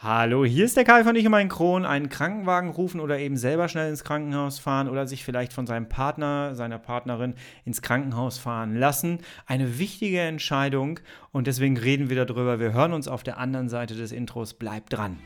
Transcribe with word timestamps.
Hallo, 0.00 0.44
hier 0.44 0.64
ist 0.64 0.76
der 0.76 0.84
Kai 0.84 1.02
von 1.02 1.16
Ich 1.16 1.24
und 1.24 1.32
mein 1.32 1.48
Kron. 1.48 1.84
Einen 1.84 2.08
Krankenwagen 2.08 2.70
rufen 2.70 3.00
oder 3.00 3.18
eben 3.18 3.36
selber 3.36 3.68
schnell 3.68 3.90
ins 3.90 4.04
Krankenhaus 4.04 4.60
fahren 4.60 4.88
oder 4.88 5.08
sich 5.08 5.24
vielleicht 5.24 5.52
von 5.52 5.66
seinem 5.66 5.88
Partner, 5.88 6.54
seiner 6.54 6.78
Partnerin 6.78 7.34
ins 7.64 7.82
Krankenhaus 7.82 8.38
fahren 8.38 8.76
lassen. 8.76 9.18
Eine 9.46 9.80
wichtige 9.80 10.20
Entscheidung 10.20 11.00
und 11.32 11.48
deswegen 11.48 11.76
reden 11.76 12.10
wir 12.10 12.24
darüber. 12.24 12.60
Wir 12.60 12.72
hören 12.72 12.92
uns 12.92 13.08
auf 13.08 13.24
der 13.24 13.38
anderen 13.38 13.68
Seite 13.68 13.96
des 13.96 14.12
Intros. 14.12 14.54
Bleibt 14.54 14.92
dran. 14.92 15.18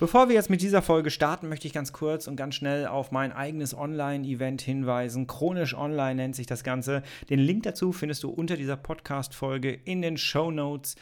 Bevor 0.00 0.30
wir 0.30 0.34
jetzt 0.34 0.48
mit 0.48 0.62
dieser 0.62 0.80
Folge 0.80 1.10
starten, 1.10 1.50
möchte 1.50 1.66
ich 1.66 1.74
ganz 1.74 1.92
kurz 1.92 2.26
und 2.26 2.34
ganz 2.34 2.54
schnell 2.54 2.86
auf 2.86 3.12
mein 3.12 3.32
eigenes 3.32 3.76
Online-Event 3.76 4.62
hinweisen. 4.62 5.26
Chronisch 5.26 5.74
Online 5.74 6.14
nennt 6.14 6.34
sich 6.34 6.46
das 6.46 6.64
Ganze. 6.64 7.02
Den 7.28 7.38
Link 7.38 7.64
dazu 7.64 7.92
findest 7.92 8.22
du 8.22 8.30
unter 8.30 8.56
dieser 8.56 8.78
Podcast-Folge 8.78 9.70
in 9.70 10.00
den 10.00 10.16
Show 10.16 10.50
Notes. 10.50 10.96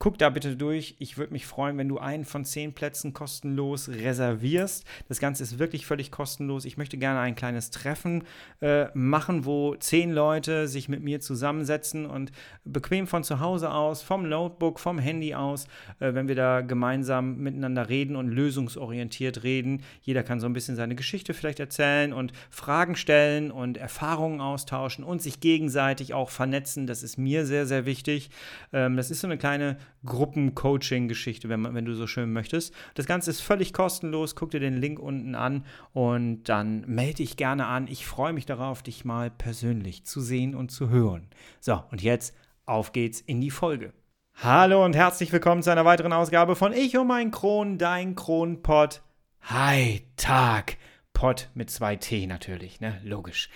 Guck 0.00 0.16
da 0.16 0.30
bitte 0.30 0.54
durch. 0.54 0.94
Ich 1.00 1.18
würde 1.18 1.32
mich 1.32 1.44
freuen, 1.44 1.76
wenn 1.76 1.88
du 1.88 1.98
einen 1.98 2.24
von 2.24 2.44
zehn 2.44 2.72
Plätzen 2.72 3.12
kostenlos 3.12 3.88
reservierst. 3.88 4.86
Das 5.08 5.18
Ganze 5.18 5.42
ist 5.42 5.58
wirklich 5.58 5.86
völlig 5.86 6.12
kostenlos. 6.12 6.66
Ich 6.66 6.76
möchte 6.76 6.98
gerne 6.98 7.18
ein 7.18 7.34
kleines 7.34 7.70
Treffen 7.70 8.22
äh, 8.60 8.86
machen, 8.94 9.44
wo 9.44 9.74
zehn 9.74 10.12
Leute 10.12 10.68
sich 10.68 10.88
mit 10.88 11.02
mir 11.02 11.20
zusammensetzen 11.20 12.06
und 12.06 12.30
bequem 12.64 13.08
von 13.08 13.24
zu 13.24 13.40
Hause 13.40 13.72
aus, 13.72 14.02
vom 14.02 14.28
Notebook, 14.28 14.78
vom 14.78 15.00
Handy 15.00 15.34
aus, 15.34 15.66
äh, 15.98 16.14
wenn 16.14 16.28
wir 16.28 16.36
da 16.36 16.60
gemeinsam 16.60 17.38
miteinander 17.38 17.88
reden 17.88 18.14
und 18.14 18.28
lösungsorientiert 18.28 19.42
reden. 19.42 19.82
Jeder 20.02 20.22
kann 20.22 20.38
so 20.38 20.46
ein 20.46 20.52
bisschen 20.52 20.76
seine 20.76 20.94
Geschichte 20.94 21.34
vielleicht 21.34 21.58
erzählen 21.58 22.12
und 22.12 22.32
Fragen 22.50 22.94
stellen 22.94 23.50
und 23.50 23.76
Erfahrungen 23.76 24.40
austauschen 24.40 25.02
und 25.02 25.22
sich 25.22 25.40
gegenseitig 25.40 26.14
auch 26.14 26.30
vernetzen. 26.30 26.86
Das 26.86 27.02
ist 27.02 27.18
mir 27.18 27.44
sehr, 27.44 27.66
sehr 27.66 27.84
wichtig. 27.84 28.30
Ähm, 28.72 28.96
das 28.96 29.10
ist 29.10 29.22
so 29.22 29.26
eine 29.26 29.38
kleine 29.38 29.76
Gruppencoaching-Geschichte, 30.04 31.48
wenn, 31.48 31.74
wenn 31.74 31.84
du 31.84 31.94
so 31.94 32.06
schön 32.06 32.32
möchtest. 32.32 32.74
Das 32.94 33.06
Ganze 33.06 33.30
ist 33.30 33.40
völlig 33.40 33.72
kostenlos. 33.72 34.36
Guck 34.36 34.50
dir 34.50 34.60
den 34.60 34.76
Link 34.76 34.98
unten 34.98 35.34
an 35.34 35.64
und 35.92 36.44
dann 36.44 36.84
melde 36.86 37.16
dich 37.16 37.36
gerne 37.36 37.66
an. 37.66 37.88
Ich 37.88 38.06
freue 38.06 38.32
mich 38.32 38.46
darauf, 38.46 38.82
dich 38.82 39.04
mal 39.04 39.30
persönlich 39.30 40.04
zu 40.04 40.20
sehen 40.20 40.54
und 40.54 40.70
zu 40.70 40.88
hören. 40.88 41.28
So, 41.60 41.82
und 41.90 42.02
jetzt 42.02 42.34
auf 42.66 42.92
geht's 42.92 43.20
in 43.20 43.40
die 43.40 43.50
Folge. 43.50 43.92
Hallo 44.34 44.84
und 44.84 44.94
herzlich 44.94 45.32
willkommen 45.32 45.62
zu 45.62 45.70
einer 45.70 45.84
weiteren 45.84 46.12
Ausgabe 46.12 46.54
von 46.54 46.72
Ich 46.72 46.96
und 46.96 47.08
mein 47.08 47.32
Kron, 47.32 47.76
dein 47.76 48.14
Kronpott. 48.14 49.02
Hi, 49.42 50.02
Tag. 50.16 50.76
Pott 51.12 51.50
mit 51.54 51.70
zwei 51.70 51.96
T 51.96 52.26
natürlich, 52.28 52.80
ne? 52.80 53.00
Logisch. 53.02 53.48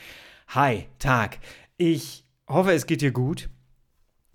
Hi, 0.49 0.87
Tag. 0.99 1.39
Ich 1.77 2.25
hoffe, 2.49 2.73
es 2.73 2.87
geht 2.87 3.01
dir 3.01 3.13
gut 3.13 3.49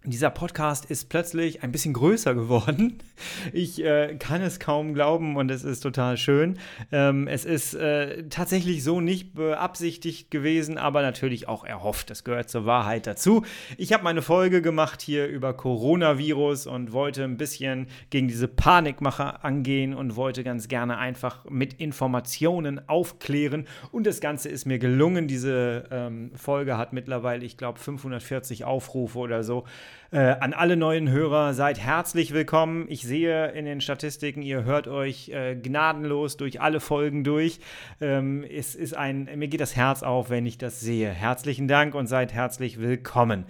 dieser 0.04 0.30
Podcast 0.30 0.86
ist 0.86 1.10
plötzlich 1.10 1.64
ein 1.64 1.72
bisschen 1.72 1.94
größer 1.94 2.34
geworden. 2.34 3.00
Ich 3.52 3.84
äh, 3.84 4.16
kann 4.20 4.44
es 4.44 4.60
kaum 4.60 4.94
glauben 4.94 5.38
und 5.38 5.50
es 5.50 5.64
ist 5.64 5.80
total 5.80 6.18
schön. 6.18 6.60
Ähm, 6.92 7.28
es 7.28 7.46
ist 7.46 7.74
äh, 7.74 8.30
tatsächlich 8.30 8.84
so 8.84 9.02
nicht 9.02 9.34
beabsichtigt 9.34 10.30
gewesen, 10.30 10.78
aber 10.78 11.02
natürlich 11.02 11.48
auch 11.48 11.66
erhofft. 11.66 12.12
Das 12.12 12.24
gehört 12.24 12.52
zur 12.52 12.68
Wahrheit 12.68 13.08
dazu. 13.08 13.44
Ich 13.78 13.92
habe 13.92 14.04
meine 14.04 14.22
Folge 14.22 14.62
gemacht 14.62 15.02
hier 15.02 15.26
über 15.26 15.56
Coronavirus 15.56 16.68
und 16.68 16.92
wollte 16.92 17.24
ein 17.24 17.38
bisschen 17.38 17.88
gegen 18.12 18.28
diese 18.28 18.48
Panikmacher 18.48 19.44
angehen 19.44 19.96
und 19.96 20.16
wollte 20.16 20.44
ganz 20.44 20.68
gerne 20.68 21.00
einfach 21.00 21.44
mit 21.50 21.74
Informationen 21.74 22.88
aufklären. 22.88 23.66
Und 23.92 24.06
das 24.06 24.22
Ganze 24.22 24.50
ist 24.50 24.66
mir 24.66 24.78
gelungen. 24.78 25.28
Diese 25.28 25.86
ähm, 25.90 26.32
Folge 26.36 26.78
hat 26.78 26.94
mittlerweile, 26.94 27.44
ich 27.44 27.58
glaube, 27.58 27.80
540 27.80 28.64
Aufrufe 28.64 29.18
oder 29.18 29.44
so. 29.44 29.66
Äh, 30.12 30.20
an 30.20 30.54
alle 30.54 30.78
neuen 30.78 31.10
Hörer, 31.10 31.54
seid 31.54 31.80
herzlich 31.80 32.34
willkommen. 32.34 32.86
Ich 32.88 33.02
sehe 33.02 33.52
in 33.52 33.66
den 33.66 33.82
Statistiken, 33.82 34.42
ihr 34.42 34.64
hört 34.64 34.88
euch 34.88 35.30
äh, 35.30 35.56
gnadenlos 35.56 36.38
durch 36.38 36.62
alle 36.62 36.80
Folgen 36.80 37.24
durch. 37.24 37.60
Ähm, 38.00 38.44
es 38.44 38.74
ist 38.74 38.96
ein, 38.96 39.30
mir 39.36 39.50
geht 39.50 39.60
das 39.60 39.76
Herz 39.76 40.04
auf, 40.04 40.30
wenn 40.30 40.46
ich 40.46 40.58
das 40.58 40.80
sehe. 40.80 41.10
Herzlichen 41.10 41.68
Dank 41.68 41.94
und 41.94 42.08
seid 42.08 42.34
herzlich 42.34 42.80
willkommen. 42.80 43.46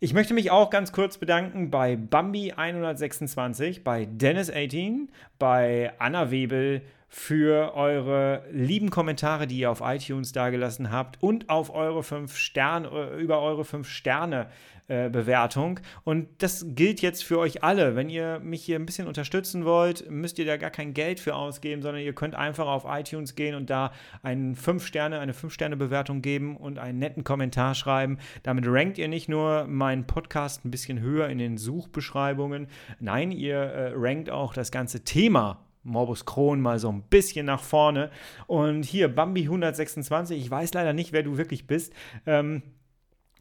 Ich 0.00 0.14
möchte 0.14 0.34
mich 0.34 0.50
auch 0.50 0.70
ganz 0.70 0.90
kurz 0.90 1.18
bedanken 1.18 1.70
bei 1.70 1.94
Bambi 1.94 2.52
126, 2.56 3.84
bei 3.84 4.04
Dennis 4.04 4.50
18, 4.50 5.08
bei 5.38 5.92
Anna 5.98 6.32
Webel 6.32 6.82
für 7.14 7.76
eure 7.76 8.42
lieben 8.50 8.88
Kommentare, 8.88 9.46
die 9.46 9.58
ihr 9.58 9.70
auf 9.70 9.82
iTunes 9.84 10.32
dagelassen 10.32 10.90
habt 10.90 11.22
und 11.22 11.50
auf 11.50 11.72
eure 11.72 12.02
fünf 12.02 12.36
Sterne, 12.36 12.88
äh, 12.88 13.20
über 13.20 13.42
eure 13.42 13.66
5 13.66 13.86
Sterne 13.86 14.48
äh, 14.92 15.08
Bewertung. 15.08 15.80
Und 16.04 16.28
das 16.42 16.66
gilt 16.68 17.00
jetzt 17.00 17.24
für 17.24 17.38
euch 17.38 17.64
alle. 17.64 17.96
Wenn 17.96 18.10
ihr 18.10 18.40
mich 18.40 18.62
hier 18.62 18.78
ein 18.78 18.84
bisschen 18.84 19.08
unterstützen 19.08 19.64
wollt, 19.64 20.10
müsst 20.10 20.38
ihr 20.38 20.44
da 20.44 20.58
gar 20.58 20.68
kein 20.68 20.92
Geld 20.92 21.18
für 21.18 21.34
ausgeben, 21.34 21.80
sondern 21.80 22.02
ihr 22.02 22.12
könnt 22.12 22.34
einfach 22.34 22.66
auf 22.66 22.84
iTunes 22.86 23.34
gehen 23.34 23.54
und 23.54 23.70
da 23.70 23.92
einen 24.22 24.54
5 24.54 24.86
Sterne, 24.86 25.18
eine 25.20 25.32
5-Sterne-Bewertung 25.32 26.20
geben 26.20 26.58
und 26.58 26.78
einen 26.78 26.98
netten 26.98 27.24
Kommentar 27.24 27.74
schreiben. 27.74 28.18
Damit 28.42 28.66
rankt 28.66 28.98
ihr 28.98 29.08
nicht 29.08 29.30
nur 29.30 29.64
meinen 29.66 30.06
Podcast 30.06 30.66
ein 30.66 30.70
bisschen 30.70 31.00
höher 31.00 31.30
in 31.30 31.38
den 31.38 31.56
Suchbeschreibungen, 31.56 32.66
nein, 33.00 33.30
ihr 33.30 33.56
äh, 33.56 33.92
rankt 33.94 34.28
auch 34.28 34.52
das 34.52 34.70
ganze 34.70 35.04
Thema 35.04 35.64
Morbus 35.84 36.26
Crohn 36.26 36.60
mal 36.60 36.78
so 36.78 36.90
ein 36.90 37.02
bisschen 37.02 37.46
nach 37.46 37.62
vorne. 37.62 38.10
Und 38.46 38.84
hier 38.84 39.08
Bambi 39.08 39.44
126, 39.44 40.38
ich 40.38 40.50
weiß 40.50 40.74
leider 40.74 40.92
nicht, 40.92 41.14
wer 41.14 41.22
du 41.22 41.38
wirklich 41.38 41.66
bist. 41.66 41.94
Ähm, 42.26 42.62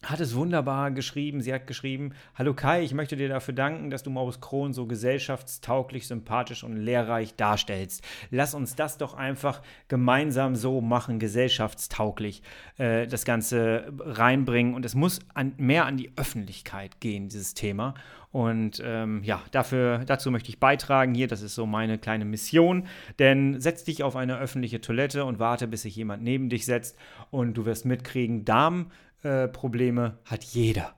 hat 0.03 0.19
es 0.19 0.35
wunderbar 0.35 0.91
geschrieben. 0.91 1.41
Sie 1.41 1.53
hat 1.53 1.67
geschrieben: 1.67 2.13
Hallo 2.35 2.53
Kai, 2.53 2.83
ich 2.83 2.93
möchte 2.93 3.15
dir 3.15 3.29
dafür 3.29 3.53
danken, 3.53 3.89
dass 3.91 4.03
du 4.03 4.09
Maurice 4.09 4.39
Kron 4.39 4.73
so 4.73 4.87
gesellschaftstauglich, 4.87 6.07
sympathisch 6.07 6.63
und 6.63 6.75
lehrreich 6.75 7.35
darstellst. 7.35 8.03
Lass 8.31 8.55
uns 8.55 8.75
das 8.75 8.97
doch 8.97 9.13
einfach 9.13 9.61
gemeinsam 9.87 10.55
so 10.55 10.81
machen, 10.81 11.19
gesellschaftstauglich 11.19 12.41
äh, 12.77 13.05
das 13.05 13.25
Ganze 13.25 13.93
reinbringen. 13.99 14.73
Und 14.73 14.85
es 14.85 14.95
muss 14.95 15.19
an, 15.33 15.53
mehr 15.57 15.85
an 15.85 15.97
die 15.97 16.11
Öffentlichkeit 16.15 16.99
gehen, 16.99 17.29
dieses 17.29 17.53
Thema. 17.53 17.93
Und 18.31 18.81
ähm, 18.83 19.21
ja, 19.23 19.41
dafür, 19.51 19.99
dazu 20.05 20.31
möchte 20.31 20.49
ich 20.49 20.59
beitragen 20.59 21.13
hier. 21.13 21.27
Das 21.27 21.41
ist 21.41 21.53
so 21.53 21.65
meine 21.65 21.97
kleine 21.97 22.25
Mission. 22.25 22.87
Denn 23.19 23.59
setz 23.59 23.83
dich 23.83 24.03
auf 24.03 24.15
eine 24.15 24.37
öffentliche 24.39 24.81
Toilette 24.81 25.25
und 25.25 25.37
warte, 25.37 25.67
bis 25.67 25.83
sich 25.83 25.95
jemand 25.95 26.23
neben 26.23 26.49
dich 26.49 26.65
setzt 26.65 26.97
und 27.29 27.55
du 27.55 27.65
wirst 27.65 27.85
mitkriegen, 27.85 28.45
Darm 28.45 28.89
äh, 29.23 29.47
Probleme 29.47 30.17
hat 30.25 30.43
jeder. 30.43 30.95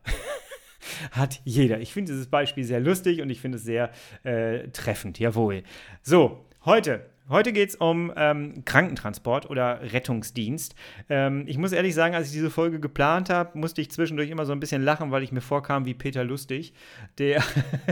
hat 1.11 1.41
jeder. 1.43 1.79
Ich 1.79 1.93
finde 1.93 2.11
dieses 2.11 2.27
Beispiel 2.27 2.63
sehr 2.63 2.79
lustig 2.79 3.21
und 3.21 3.29
ich 3.29 3.39
finde 3.39 3.57
es 3.57 3.63
sehr 3.63 3.91
äh, 4.23 4.69
treffend. 4.69 5.19
Jawohl. 5.19 5.63
So, 6.01 6.45
heute 6.65 7.05
Heute 7.29 7.53
geht 7.53 7.69
es 7.69 7.75
um 7.75 8.11
ähm, 8.17 8.65
Krankentransport 8.65 9.49
oder 9.49 9.79
Rettungsdienst. 9.93 10.75
Ähm, 11.07 11.45
ich 11.47 11.57
muss 11.57 11.71
ehrlich 11.71 11.95
sagen, 11.95 12.15
als 12.15 12.27
ich 12.27 12.33
diese 12.33 12.49
Folge 12.49 12.81
geplant 12.81 13.29
habe, 13.29 13.57
musste 13.57 13.79
ich 13.79 13.89
zwischendurch 13.91 14.29
immer 14.29 14.45
so 14.45 14.51
ein 14.51 14.59
bisschen 14.59 14.83
lachen, 14.83 15.11
weil 15.11 15.23
ich 15.23 15.31
mir 15.31 15.39
vorkam 15.39 15.85
wie 15.85 15.93
Peter 15.93 16.25
Lustig, 16.25 16.73
der 17.19 17.41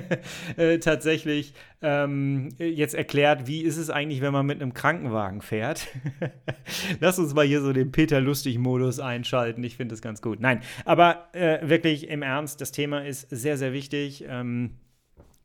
äh, 0.58 0.80
tatsächlich 0.80 1.54
ähm, 1.82 2.50
jetzt 2.58 2.94
erklärt, 2.94 3.48
wie 3.48 3.62
ist 3.62 3.78
es 3.78 3.90
eigentlich, 3.90 4.20
wenn 4.20 4.34
man 4.34 4.46
mit 4.46 4.62
einem 4.62 4.74
Krankenwagen 4.74 5.42
fährt. 5.42 5.88
Lass 7.00 7.18
uns 7.18 7.34
mal 7.34 7.46
hier 7.46 7.62
so 7.62 7.72
den 7.72 7.94
Peter 7.94 8.20
Lustig-Modus 8.20 9.00
einschalten. 9.00 9.64
Ich 9.64 9.78
finde 9.78 9.94
das 9.94 10.02
ganz 10.02 10.22
gut. 10.22 10.42
Nein, 10.42 10.60
aber 10.84 11.30
äh, 11.32 11.70
wirklich 11.70 12.10
im 12.10 12.22
Ernst, 12.22 12.60
das 12.60 12.74
Thema 12.74 13.06
ist 13.06 13.30
sehr, 13.30 13.58
sehr 13.58 13.72
wichtig. 13.72 14.26
Ähm, 14.28 14.72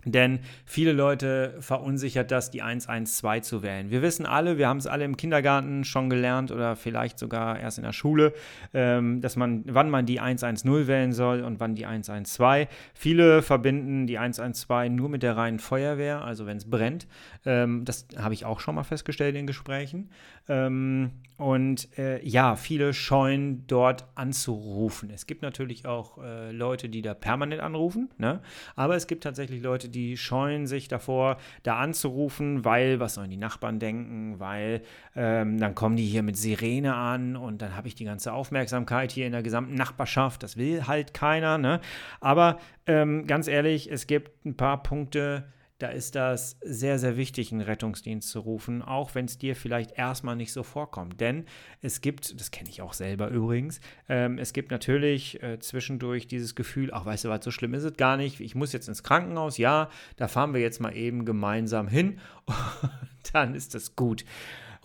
denn 0.07 0.39
viele 0.65 0.93
Leute 0.93 1.55
verunsichert 1.59 2.31
das, 2.31 2.51
die 2.53 2.63
112 2.63 3.43
zu 3.43 3.63
wählen. 3.63 3.91
Wir 3.91 4.03
wissen 4.03 4.25
alle, 4.25 4.57
wir 4.57 4.69
haben 4.69 4.79
es 4.79 4.87
alle 4.87 5.05
im 5.05 5.17
Kindergarten 5.17 5.85
schon 5.85 6.09
gelernt 6.09 6.53
oder 6.53 6.77
vielleicht 6.77 7.19
sogar 7.19 7.59
erst 7.59 7.79
in 7.79 7.85
der 7.85 7.93
Schule, 7.93 8.33
ähm, 8.73 9.21
dass 9.21 9.35
man, 9.35 9.65
wann 9.67 9.91
man 9.91 10.07
die 10.07 10.21
110 10.21 10.87
wählen 10.87 11.13
soll 11.13 11.43
und 11.43 11.59
wann 11.59 11.75
die 11.75 11.87
112. 11.87 12.69
Viele 12.95 13.43
verbinden 13.43 14.07
die 14.07 14.19
112 14.19 14.91
nur 14.93 15.09
mit 15.09 15.25
der 15.25 15.37
reinen 15.37 15.59
Feuerwehr, 15.59 16.25
also 16.25 16.47
wenn 16.47 16.57
es 16.57 16.71
brennt. 16.71 17.09
Ähm, 17.45 17.85
das 17.85 18.07
habe 18.17 18.35
ich 18.35 18.45
auch 18.45 18.61
schon 18.61 18.77
mal 18.77 18.85
festgestellt 18.85 19.35
in 19.35 19.47
Gesprächen. 19.47 20.11
Ähm, 20.49 21.11
und 21.37 21.99
äh, 21.99 22.25
ja, 22.27 22.57
viele 22.57 22.95
scheuen 22.95 23.67
dort 23.67 24.07
anzurufen. 24.15 25.11
Es 25.11 25.27
gibt 25.27 25.43
natürlich 25.43 25.85
auch 25.85 26.23
äh, 26.23 26.51
Leute, 26.51 26.89
die 26.89 27.03
da 27.03 27.13
permanent 27.13 27.61
anrufen, 27.61 28.09
ne? 28.17 28.41
aber 28.75 28.97
es 28.97 29.07
gibt 29.07 29.25
tatsächlich 29.25 29.63
Leute, 29.63 29.89
die 29.89 29.96
scheuen 30.17 30.67
sich 30.67 30.89
davor, 30.89 31.39
da 31.63 31.79
anzurufen, 31.79 32.65
weil, 32.65 33.01
was 33.01 33.15
sollen 33.15 33.31
die 33.31 33.37
Nachbarn 33.37 33.79
denken, 33.79 34.39
weil 34.39 34.83
ähm, 35.15 35.59
dann 35.59 35.75
kommen 35.75 35.97
die 35.97 36.07
hier 36.07 36.23
mit 36.23 36.37
Sirene 36.37 36.95
an 36.95 37.37
und 37.37 37.63
dann 37.63 37.77
habe 37.77 37.89
ich 37.89 37.95
die 37.95 38.05
ganze 38.05 38.33
Aufmerksamkeit 38.33 39.13
hier 39.13 39.27
in 39.27 39.33
der 39.33 39.43
gesamten 39.43 39.75
Nachbarschaft. 39.75 40.43
Das 40.43 40.57
will 40.57 40.87
halt 40.87 41.15
keiner. 41.15 41.59
Ne? 41.59 41.81
Aber 42.21 42.59
ähm, 42.87 43.27
ganz 43.27 43.49
ehrlich, 43.49 43.91
es 43.91 44.07
gibt 44.07 44.45
ein 44.45 44.57
paar 44.57 44.83
Punkte, 44.83 45.45
da 45.79 45.89
ist 45.89 46.15
das 46.15 46.59
sehr, 46.63 46.99
sehr 46.99 47.17
wichtig, 47.17 47.53
einen 47.53 47.61
Rettungsdienst 47.61 48.29
zu 48.29 48.41
rufen, 48.41 48.83
auch 48.83 49.15
wenn 49.15 49.27
es 49.27 49.39
dir 49.39 49.55
vielleicht 49.55 49.99
erstmal 49.99 50.37
nicht 50.37 50.53
so 50.53 50.63
vorkommt. 50.63 51.21
Denn 51.21 51.45
es 51.83 52.01
gibt, 52.01 52.41
das 52.41 52.51
kenne 52.51 52.71
ich 52.71 52.83
auch 52.83 52.95
selber 52.95 53.29
übrigens, 53.29 53.81
ähm, 54.09 54.39
es 54.39 54.53
gibt 54.53 54.71
natürlich 54.71 55.43
äh, 55.43 55.59
zwischendurch 55.59 56.27
dieses 56.27 56.55
Gefühl, 56.55 56.91
ach, 56.93 57.05
weißt 57.05 57.25
du 57.25 57.29
was, 57.29 57.45
so 57.45 57.51
schlimm 57.51 57.75
ist 57.75 57.85
es 57.85 57.97
gar 57.97 58.17
nicht, 58.17 58.41
ich 58.41 58.55
muss 58.55 58.73
jetzt 58.73 58.89
ins 58.89 59.03
Krankenhaus, 59.03 59.59
ja, 59.59 59.91
da 60.17 60.29
fahren 60.29 60.55
wir 60.55 60.61
jetzt 60.61 60.81
mal 60.81 60.97
eben 60.97 61.25
gemeinsam 61.25 61.89
hin 61.89 62.21
dann 63.33 63.55
ist 63.55 63.75
das 63.75 63.97
gut. 63.97 64.25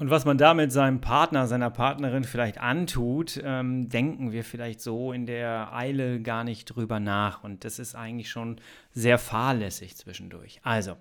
Und 0.01 0.09
was 0.09 0.25
man 0.25 0.39
damit 0.39 0.71
seinem 0.71 1.00
Partner, 1.00 1.45
seiner 1.45 1.69
Partnerin 1.69 2.24
vielleicht 2.24 2.57
antut, 2.57 3.39
ähm, 3.45 3.88
denken 3.88 4.31
wir 4.31 4.44
vielleicht 4.44 4.81
so 4.81 5.13
in 5.13 5.27
der 5.27 5.75
Eile 5.75 6.19
gar 6.24 6.44
nicht 6.44 6.65
drüber 6.65 7.00
nach. 7.00 7.44
Und 7.44 7.65
das 7.65 7.77
ist 7.77 7.94
eigentlich 7.94 8.27
schon 8.27 8.59
sehr 8.94 9.19
fahrlässig 9.19 9.95
zwischendurch. 9.95 10.59
Also, 10.63 10.98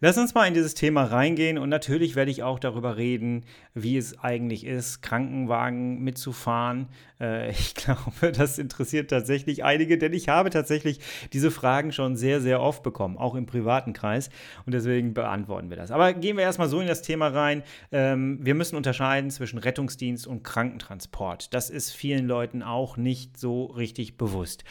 lass 0.00 0.18
uns 0.18 0.34
mal 0.34 0.46
in 0.46 0.54
dieses 0.54 0.74
Thema 0.74 1.04
reingehen 1.04 1.58
und 1.58 1.68
natürlich 1.68 2.16
werde 2.16 2.30
ich 2.30 2.42
auch 2.42 2.58
darüber 2.58 2.96
reden, 2.96 3.44
wie 3.74 3.96
es 3.96 4.18
eigentlich 4.18 4.64
ist, 4.64 5.02
Krankenwagen 5.02 6.02
mitzufahren. 6.02 6.88
Äh, 7.20 7.50
ich 7.50 7.74
glaube, 7.74 8.32
das 8.32 8.58
interessiert 8.58 9.10
tatsächlich 9.10 9.64
einige, 9.64 9.98
denn 9.98 10.12
ich 10.12 10.28
habe 10.28 10.50
tatsächlich 10.50 11.00
diese 11.32 11.50
Fragen 11.50 11.92
schon 11.92 12.16
sehr, 12.16 12.40
sehr 12.40 12.60
oft 12.60 12.82
bekommen, 12.82 13.18
auch 13.18 13.34
im 13.34 13.46
privaten 13.46 13.92
Kreis. 13.92 14.30
Und 14.64 14.72
deswegen 14.72 15.14
beantworten 15.14 15.70
wir 15.70 15.76
das. 15.76 15.90
Aber 15.90 16.12
gehen 16.12 16.36
wir 16.36 16.44
erstmal 16.44 16.68
so 16.68 16.80
in 16.80 16.86
das 16.86 17.02
Thema 17.02 17.28
rein. 17.28 17.62
Ähm, 17.92 18.38
wir 18.42 18.54
müssen 18.54 18.76
unterscheiden 18.76 19.30
zwischen 19.30 19.58
Rettungsdienst 19.58 20.26
und 20.26 20.44
Krankentransport. 20.44 21.52
Das 21.54 21.70
ist 21.70 21.92
vielen 21.92 22.26
Leuten 22.26 22.62
auch 22.62 22.96
nicht 22.96 23.38
so 23.38 23.66
richtig 23.66 24.16
bewusst. 24.16 24.64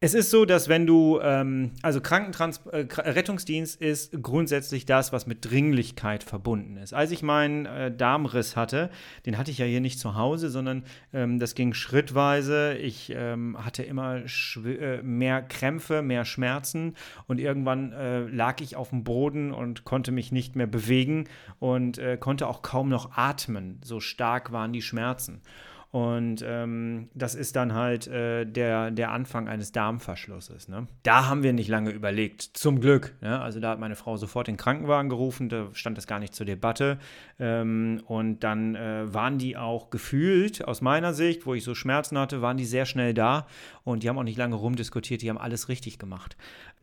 Es 0.00 0.14
ist 0.14 0.30
so, 0.30 0.44
dass 0.44 0.68
wenn 0.68 0.86
du, 0.86 1.18
ähm, 1.20 1.72
also 1.82 2.00
Krankentrans 2.00 2.60
äh, 2.70 2.86
Rettungsdienst 2.88 3.80
ist 3.80 4.22
grundsätzlich 4.22 4.86
das, 4.86 5.12
was 5.12 5.26
mit 5.26 5.50
Dringlichkeit 5.50 6.22
verbunden 6.22 6.76
ist. 6.76 6.94
Als 6.94 7.10
ich 7.10 7.24
meinen 7.24 7.66
äh, 7.66 7.90
Darmriss 7.90 8.54
hatte, 8.54 8.90
den 9.26 9.36
hatte 9.38 9.50
ich 9.50 9.58
ja 9.58 9.66
hier 9.66 9.80
nicht 9.80 9.98
zu 9.98 10.14
Hause, 10.14 10.50
sondern 10.50 10.84
ähm, 11.12 11.40
das 11.40 11.56
ging 11.56 11.74
schrittweise. 11.74 12.74
Ich 12.74 13.12
ähm, 13.12 13.56
hatte 13.58 13.82
immer 13.82 14.22
äh, 14.64 15.02
mehr 15.02 15.42
Krämpfe, 15.42 16.00
mehr 16.02 16.24
Schmerzen 16.24 16.94
und 17.26 17.40
irgendwann 17.40 17.90
äh, 17.90 18.20
lag 18.20 18.60
ich 18.60 18.76
auf 18.76 18.90
dem 18.90 19.02
Boden 19.02 19.52
und 19.52 19.82
konnte 19.82 20.12
mich 20.12 20.30
nicht 20.30 20.54
mehr 20.54 20.68
bewegen 20.68 21.24
und 21.58 21.98
äh, 21.98 22.16
konnte 22.16 22.46
auch 22.46 22.62
kaum 22.62 22.88
noch 22.88 23.16
atmen. 23.16 23.80
So 23.82 23.98
stark 23.98 24.52
waren 24.52 24.72
die 24.72 24.82
Schmerzen. 24.82 25.42
Und 25.90 26.44
ähm, 26.46 27.08
das 27.14 27.34
ist 27.34 27.56
dann 27.56 27.72
halt 27.72 28.06
äh, 28.08 28.44
der, 28.44 28.90
der 28.90 29.10
Anfang 29.10 29.48
eines 29.48 29.72
Darmverschlusses. 29.72 30.68
Ne? 30.68 30.86
Da 31.02 31.28
haben 31.28 31.42
wir 31.42 31.54
nicht 31.54 31.68
lange 31.68 31.90
überlegt, 31.90 32.42
zum 32.42 32.80
Glück. 32.80 33.14
Ne? 33.22 33.40
Also 33.40 33.58
da 33.58 33.70
hat 33.70 33.78
meine 33.78 33.96
Frau 33.96 34.18
sofort 34.18 34.48
den 34.48 34.58
Krankenwagen 34.58 35.08
gerufen, 35.08 35.48
da 35.48 35.68
stand 35.72 35.96
das 35.96 36.06
gar 36.06 36.18
nicht 36.18 36.34
zur 36.34 36.44
Debatte. 36.44 36.98
Ähm, 37.38 38.02
und 38.06 38.44
dann 38.44 38.74
äh, 38.74 39.12
waren 39.14 39.38
die 39.38 39.56
auch 39.56 39.88
gefühlt, 39.88 40.66
aus 40.66 40.82
meiner 40.82 41.14
Sicht, 41.14 41.46
wo 41.46 41.54
ich 41.54 41.64
so 41.64 41.74
Schmerzen 41.74 42.18
hatte, 42.18 42.42
waren 42.42 42.58
die 42.58 42.66
sehr 42.66 42.84
schnell 42.84 43.14
da. 43.14 43.46
Und 43.84 44.02
die 44.02 44.10
haben 44.10 44.18
auch 44.18 44.24
nicht 44.24 44.36
lange 44.36 44.56
rumdiskutiert, 44.56 45.22
die 45.22 45.30
haben 45.30 45.38
alles 45.38 45.70
richtig 45.70 45.98
gemacht 45.98 46.36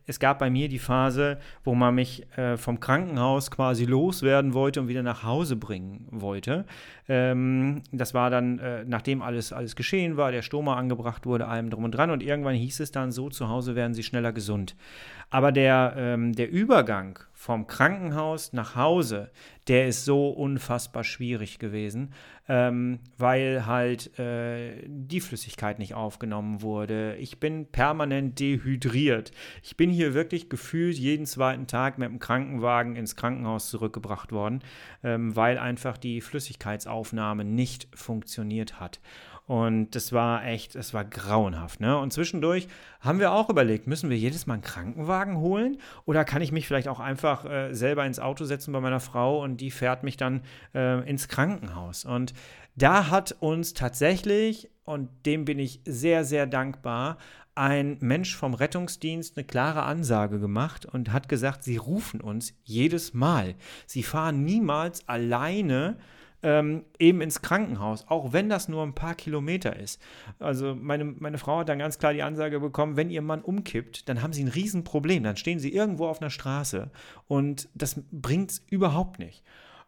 es 0.06 0.20
gab 0.20 0.38
bei 0.38 0.50
mir 0.50 0.68
die 0.68 0.78
Phase, 0.78 1.38
wo 1.64 1.74
man 1.74 1.94
mich 1.94 2.26
äh, 2.36 2.56
vom 2.56 2.80
Krankenhaus 2.80 3.50
quasi 3.50 3.84
loswerden 3.84 4.54
wollte 4.54 4.80
und 4.80 4.88
wieder 4.88 5.02
nach 5.02 5.24
Hause 5.24 5.56
bringen 5.56 6.06
wollte. 6.10 6.64
Ähm, 7.08 7.82
das 7.92 8.14
war 8.14 8.30
dann, 8.30 8.58
äh, 8.58 8.84
nachdem 8.86 9.20
alles, 9.20 9.52
alles 9.52 9.74
geschehen 9.76 10.16
war, 10.16 10.30
der 10.30 10.42
Stoma 10.42 10.76
angebracht 10.76 11.26
wurde, 11.26 11.48
allem 11.48 11.70
drum 11.70 11.84
und 11.84 11.92
dran. 11.92 12.10
Und 12.10 12.22
irgendwann 12.22 12.54
hieß 12.54 12.80
es 12.80 12.92
dann 12.92 13.10
so, 13.10 13.28
zu 13.30 13.48
Hause 13.48 13.74
werden 13.74 13.94
sie 13.94 14.02
schneller 14.04 14.32
gesund. 14.32 14.76
Aber 15.30 15.50
der, 15.50 15.94
ähm, 15.96 16.32
der 16.32 16.50
Übergang 16.50 17.18
vom 17.38 17.66
Krankenhaus 17.66 18.54
nach 18.54 18.76
Hause, 18.76 19.30
der 19.68 19.88
ist 19.88 20.06
so 20.06 20.30
unfassbar 20.30 21.04
schwierig 21.04 21.58
gewesen, 21.58 22.14
ähm, 22.48 22.98
weil 23.18 23.66
halt 23.66 24.18
äh, 24.18 24.82
die 24.86 25.20
Flüssigkeit 25.20 25.78
nicht 25.78 25.92
aufgenommen 25.92 26.62
wurde. 26.62 27.14
Ich 27.16 27.38
bin 27.38 27.66
permanent 27.66 28.40
dehydriert. 28.40 29.32
Ich 29.62 29.76
bin 29.76 29.90
hier 29.90 30.14
wirklich 30.14 30.48
gefühlt 30.48 30.96
jeden 30.96 31.26
zweiten 31.26 31.66
Tag 31.66 31.98
mit 31.98 32.08
dem 32.08 32.20
Krankenwagen 32.20 32.96
ins 32.96 33.16
Krankenhaus 33.16 33.68
zurückgebracht 33.68 34.32
worden, 34.32 34.60
ähm, 35.04 35.36
weil 35.36 35.58
einfach 35.58 35.98
die 35.98 36.22
Flüssigkeitsaufnahme 36.22 37.44
nicht 37.44 37.86
funktioniert 37.94 38.80
hat. 38.80 38.98
Und 39.46 39.94
das 39.94 40.12
war 40.12 40.44
echt, 40.44 40.74
es 40.74 40.92
war 40.92 41.04
grauenhaft. 41.04 41.80
Ne? 41.80 41.96
Und 41.96 42.12
zwischendurch 42.12 42.66
haben 43.00 43.20
wir 43.20 43.30
auch 43.30 43.48
überlegt, 43.48 43.86
müssen 43.86 44.10
wir 44.10 44.18
jedes 44.18 44.46
Mal 44.46 44.54
einen 44.54 44.62
Krankenwagen 44.62 45.36
holen? 45.36 45.78
Oder 46.04 46.24
kann 46.24 46.42
ich 46.42 46.50
mich 46.50 46.66
vielleicht 46.66 46.88
auch 46.88 46.98
einfach 46.98 47.44
äh, 47.44 47.72
selber 47.72 48.04
ins 48.04 48.18
Auto 48.18 48.44
setzen 48.44 48.72
bei 48.72 48.80
meiner 48.80 48.98
Frau 48.98 49.42
und 49.42 49.60
die 49.60 49.70
fährt 49.70 50.02
mich 50.02 50.16
dann 50.16 50.42
äh, 50.74 51.08
ins 51.08 51.28
Krankenhaus? 51.28 52.04
Und 52.04 52.34
da 52.74 53.08
hat 53.08 53.36
uns 53.38 53.72
tatsächlich, 53.72 54.68
und 54.84 55.08
dem 55.24 55.44
bin 55.44 55.60
ich 55.60 55.80
sehr, 55.84 56.24
sehr 56.24 56.46
dankbar, 56.46 57.16
ein 57.54 57.96
Mensch 58.00 58.36
vom 58.36 58.52
Rettungsdienst 58.52 59.36
eine 59.36 59.46
klare 59.46 59.84
Ansage 59.84 60.40
gemacht 60.40 60.86
und 60.86 61.12
hat 61.12 61.28
gesagt, 61.28 61.62
sie 61.62 61.76
rufen 61.76 62.20
uns 62.20 62.52
jedes 62.64 63.14
Mal. 63.14 63.54
Sie 63.86 64.02
fahren 64.02 64.44
niemals 64.44 65.08
alleine 65.08 65.96
ähm, 66.42 66.84
eben 66.98 67.20
ins 67.20 67.42
Krankenhaus, 67.42 68.06
auch 68.08 68.32
wenn 68.32 68.48
das 68.48 68.68
nur 68.68 68.82
ein 68.82 68.94
paar 68.94 69.14
Kilometer 69.14 69.76
ist. 69.76 70.00
Also 70.38 70.74
meine, 70.74 71.04
meine 71.04 71.38
Frau 71.38 71.58
hat 71.58 71.68
dann 71.68 71.78
ganz 71.78 71.98
klar 71.98 72.12
die 72.12 72.22
Ansage 72.22 72.60
bekommen, 72.60 72.96
wenn 72.96 73.10
ihr 73.10 73.22
Mann 73.22 73.42
umkippt, 73.42 74.08
dann 74.08 74.22
haben 74.22 74.32
sie 74.32 74.44
ein 74.44 74.48
Riesenproblem. 74.48 75.22
Dann 75.22 75.36
stehen 75.36 75.58
sie 75.58 75.72
irgendwo 75.72 76.06
auf 76.06 76.20
einer 76.20 76.30
Straße 76.30 76.90
und 77.26 77.68
das 77.74 78.00
bringt 78.10 78.50
es 78.50 78.62
überhaupt 78.70 79.18
nicht. 79.18 79.42